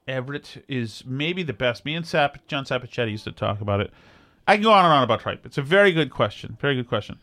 [0.07, 1.85] Everett is maybe the best.
[1.85, 3.91] Me and Sap, John Sapichetti used to talk about it.
[4.47, 5.45] I can go on and on about tripe.
[5.45, 6.57] It's a very good question.
[6.59, 7.19] Very good question.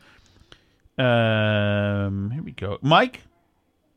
[0.98, 2.78] Um, here we go.
[2.82, 3.22] Mike,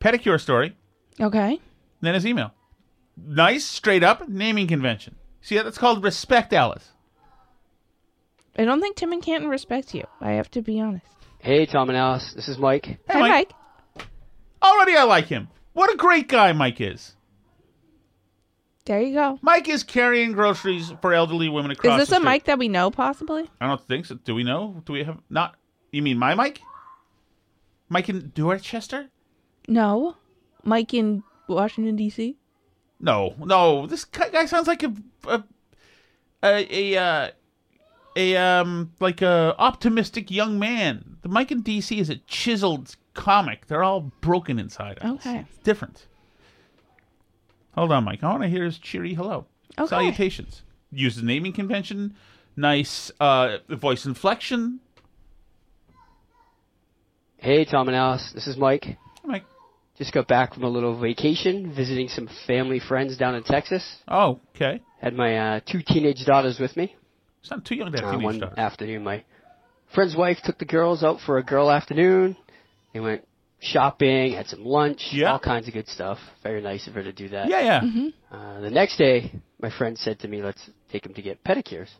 [0.00, 0.76] pedicure story.
[1.20, 1.60] Okay.
[2.00, 2.52] Then his email.
[3.16, 5.14] Nice, straight up naming convention.
[5.40, 6.88] See, that's called respect, Alice.
[8.56, 10.04] I don't think Tim and Canton respect you.
[10.20, 11.06] I have to be honest.
[11.38, 12.32] Hey, Tom and Alice.
[12.34, 12.86] This is Mike.
[12.86, 13.52] Hey, Hi, Mike.
[13.96, 14.06] Mike.
[14.62, 15.48] Already, I like him.
[15.72, 17.14] What a great guy Mike is.
[18.84, 19.38] There you go.
[19.40, 21.94] Mike is carrying groceries for elderly women across.
[21.94, 22.24] Is this the a street.
[22.24, 23.48] Mike that we know, possibly?
[23.60, 24.16] I don't think so.
[24.16, 24.82] Do we know?
[24.84, 25.54] Do we have not?
[25.92, 26.60] You mean my Mike?
[27.88, 29.08] Mike in Dorchester?
[29.68, 30.16] No.
[30.64, 32.36] Mike in Washington, D.C.?
[33.00, 33.86] No, no.
[33.86, 34.92] This guy guy sounds like a
[35.26, 35.42] a
[36.42, 37.30] a, a uh,
[38.16, 41.16] a um like a optimistic young man.
[41.22, 43.66] The Mike in DC is a chiseled comic.
[43.66, 44.98] They're all broken inside.
[45.04, 45.46] Okay.
[45.48, 46.06] It's different.
[47.74, 48.22] Hold on, Mike.
[48.22, 49.46] I want to hear his cheery hello.
[49.78, 49.88] Okay.
[49.88, 50.62] Salutations.
[50.90, 52.16] Use the naming convention.
[52.56, 54.80] Nice uh voice inflection.
[57.38, 58.32] Hey, Tom and Alice.
[58.34, 58.98] This is Mike.
[59.24, 59.44] Mike.
[59.96, 63.98] Just got back from a little vacation, visiting some family friends down in Texas.
[64.08, 64.80] Oh, okay.
[65.00, 66.94] Had my uh, two teenage daughters with me.
[67.40, 68.58] It's not too young to have Uh, teenage one daughters.
[68.58, 69.24] afternoon, my
[69.94, 72.36] friend's wife took the girls out for a girl afternoon.
[72.92, 73.26] They went
[73.60, 75.32] shopping, had some lunch, Yeah.
[75.32, 76.18] all kinds of good stuff.
[76.42, 77.48] Very nice of her to do that.
[77.48, 77.80] Yeah, yeah.
[77.80, 78.34] Mm-hmm.
[78.34, 81.90] Uh, the next day, my friend said to me, "Let's take them to get pedicures,"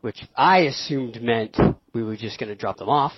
[0.00, 1.56] which I assumed meant
[1.92, 3.12] we were just going to drop them off.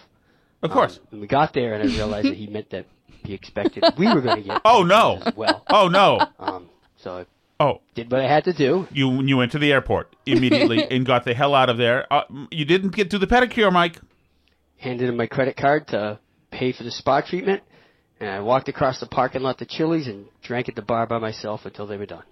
[0.62, 0.98] Of course.
[0.98, 2.86] Um, and we got there, and I realized that he meant that
[3.24, 4.60] he expected we were going to get.
[4.64, 5.18] Oh no.
[5.24, 5.64] as well.
[5.68, 6.18] Oh no.
[6.38, 7.26] Um, so I
[7.60, 8.88] Oh, did what I had to do.
[8.90, 12.10] you you went to the airport immediately and got the hell out of there.
[12.10, 13.98] Uh, you didn't get to the pedicure, Mike.
[14.78, 16.18] Handed him my credit card to
[16.50, 17.62] pay for the spa treatment,
[18.18, 21.18] and I walked across the parking lot to Chili's and drank at the bar by
[21.18, 22.24] myself until they were done.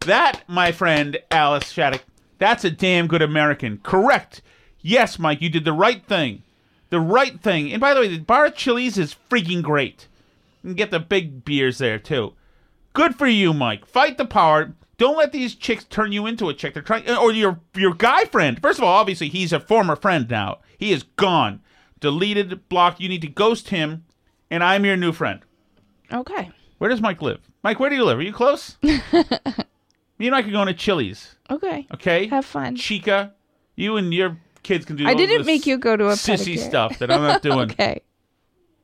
[0.00, 2.02] That, my friend Alice Shattuck,
[2.38, 3.78] that's a damn good American.
[3.78, 4.42] Correct.
[4.80, 6.42] Yes, Mike, you did the right thing.
[6.90, 7.70] The right thing.
[7.72, 10.08] And by the way, the bar at Chili's is freaking great.
[10.62, 12.32] You can get the big beers there too.
[12.92, 13.86] Good for you, Mike.
[13.86, 14.74] Fight the power.
[14.96, 16.74] Don't let these chicks turn you into a chick.
[16.74, 18.60] They're trying, or your your guy friend.
[18.60, 20.58] First of all, obviously he's a former friend now.
[20.76, 21.60] He is gone,
[22.00, 23.00] deleted, blocked.
[23.00, 24.04] You need to ghost him.
[24.50, 25.40] And I'm your new friend.
[26.12, 26.50] Okay.
[26.78, 27.40] Where does Mike live?
[27.62, 28.18] Mike, where do you live?
[28.18, 28.78] Are you close?
[28.82, 31.36] Me and Mike are going to Chili's.
[31.50, 31.86] Okay.
[31.94, 32.26] Okay.
[32.28, 32.74] Have fun.
[32.76, 33.34] Chica,
[33.76, 35.06] you and your kids can do.
[35.06, 36.58] I didn't make you go to a sissy pedicure.
[36.68, 37.70] stuff that I'm not doing.
[37.70, 38.02] okay.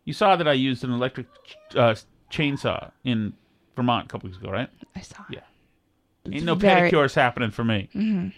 [0.04, 1.26] You saw that I used an electric
[1.74, 1.94] uh,
[2.30, 3.32] chainsaw in
[3.76, 4.68] Vermont a couple weeks ago, right?
[4.96, 5.24] I saw.
[5.30, 5.40] Yeah.
[6.30, 7.88] Ain't no very- pedicures happening for me.
[7.94, 8.28] Mm-hmm.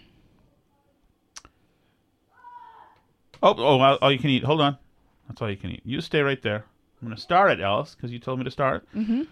[3.43, 4.43] Oh, oh, all- all you can eat.
[4.43, 4.77] Hold on.
[5.27, 5.81] That's all you can eat.
[5.85, 6.65] You stay right there.
[7.01, 8.87] I'm going to start it, Alice, because you told me to start.
[8.93, 9.23] hmm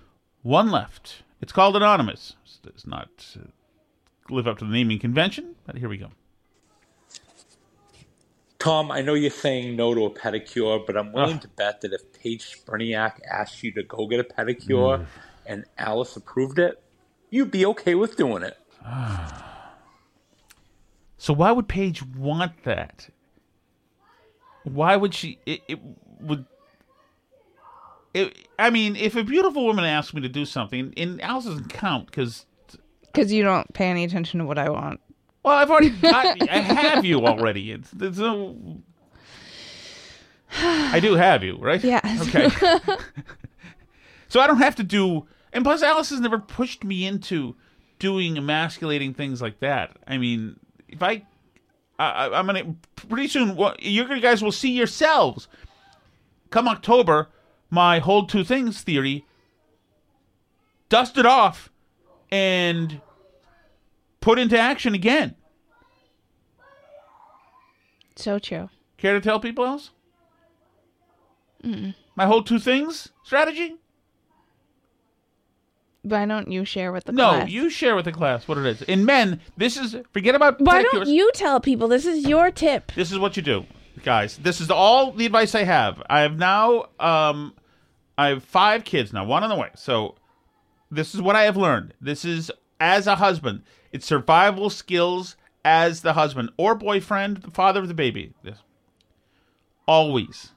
[0.44, 1.24] One left.
[1.42, 2.36] It's called Anonymous.
[2.64, 3.48] It does not uh,
[4.34, 6.10] live up to the naming convention, but here we go.
[8.60, 11.94] Tom, I know you're saying no to a pedicure, but I'm willing to bet that
[11.94, 15.06] if Paige Spiranac asked you to go get a pedicure Mm.
[15.46, 16.82] And Alice approved it,
[17.30, 18.58] you'd be okay with doing it.
[21.18, 23.10] So why would Paige want that?
[24.64, 25.40] Why would she?
[25.48, 25.80] It, it
[26.22, 26.46] would.
[28.14, 31.70] It, I mean, if a beautiful woman asks me to do something, and Alice doesn't
[31.70, 32.46] count because,
[33.02, 35.00] Because you don't pay any attention to what I want.
[35.44, 37.72] well, I've already got, I have you already.
[37.72, 38.82] It's there's no.
[40.62, 41.84] I do have you, right?
[41.84, 42.28] Yes.
[42.28, 42.50] Okay.
[44.28, 45.26] so I don't have to do,
[45.56, 47.56] and plus Alice has never pushed me into
[47.98, 49.96] doing emasculating things like that.
[50.06, 51.26] I mean, if I,
[51.98, 53.56] I I'm gonna pretty soon.
[53.56, 55.48] What you guys will see yourselves.
[56.50, 57.30] Come October,
[57.70, 59.26] my hold two things theory
[60.90, 61.72] dusted off
[62.30, 63.00] and
[64.20, 65.36] put into action again.
[68.18, 68.70] So true.
[68.98, 69.92] Care to tell people else?
[71.64, 71.96] Mm-mm.
[72.16, 73.78] My whole two things strategy?
[76.06, 77.18] Why don't you share with the class?
[77.18, 77.50] no, class?
[77.50, 78.82] you share with the class what it is.
[78.84, 80.92] In men, this is forget about Why pedicures.
[80.92, 81.88] don't you tell people?
[81.88, 82.92] This is your tip.
[82.94, 83.66] This is what you do,
[84.04, 84.38] guys.
[84.38, 86.02] This is all the advice I have.
[86.08, 87.56] I have now, um,
[88.20, 89.70] I have five kids now, one on the way.
[89.76, 90.14] So,
[90.92, 91.96] this is what I have learned.
[92.00, 93.64] This is as a husband.
[93.92, 98.34] It's survival skills as the husband or boyfriend, the father of the baby.
[98.44, 98.60] This.
[99.88, 100.52] Always,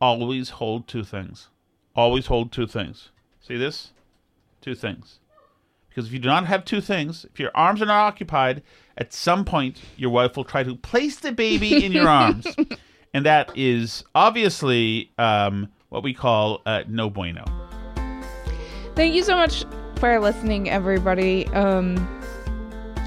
[0.00, 1.48] always hold two things.
[1.96, 3.10] Always hold two things.
[3.40, 3.92] See this?
[4.66, 5.20] Two things.
[5.88, 8.64] Because if you do not have two things, if your arms are not occupied,
[8.98, 12.48] at some point your wife will try to place the baby in your arms.
[13.14, 17.44] And that is obviously um, what we call uh, no bueno.
[18.96, 19.64] Thank you so much
[20.00, 21.46] for listening, everybody.
[21.50, 21.96] Um,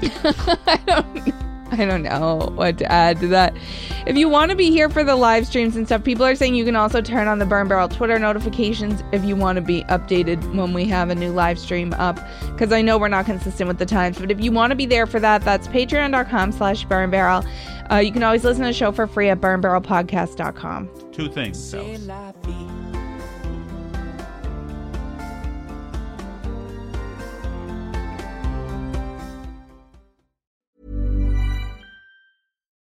[0.00, 3.56] I don't, I don't know what to add to that.
[4.06, 6.54] If you want to be here for the live streams and stuff, people are saying
[6.54, 9.84] you can also turn on the Burn Barrel Twitter notifications if you want to be
[9.84, 12.18] updated when we have a new live stream up.
[12.52, 14.86] Because I know we're not consistent with the times, but if you want to be
[14.86, 17.44] there for that, that's patreon.com/slash Burn Barrel.
[17.90, 20.88] Uh, you can always listen to the show for free at burnbarrelpodcast.com.
[21.12, 21.74] Two things.
[21.74, 22.79] Alice.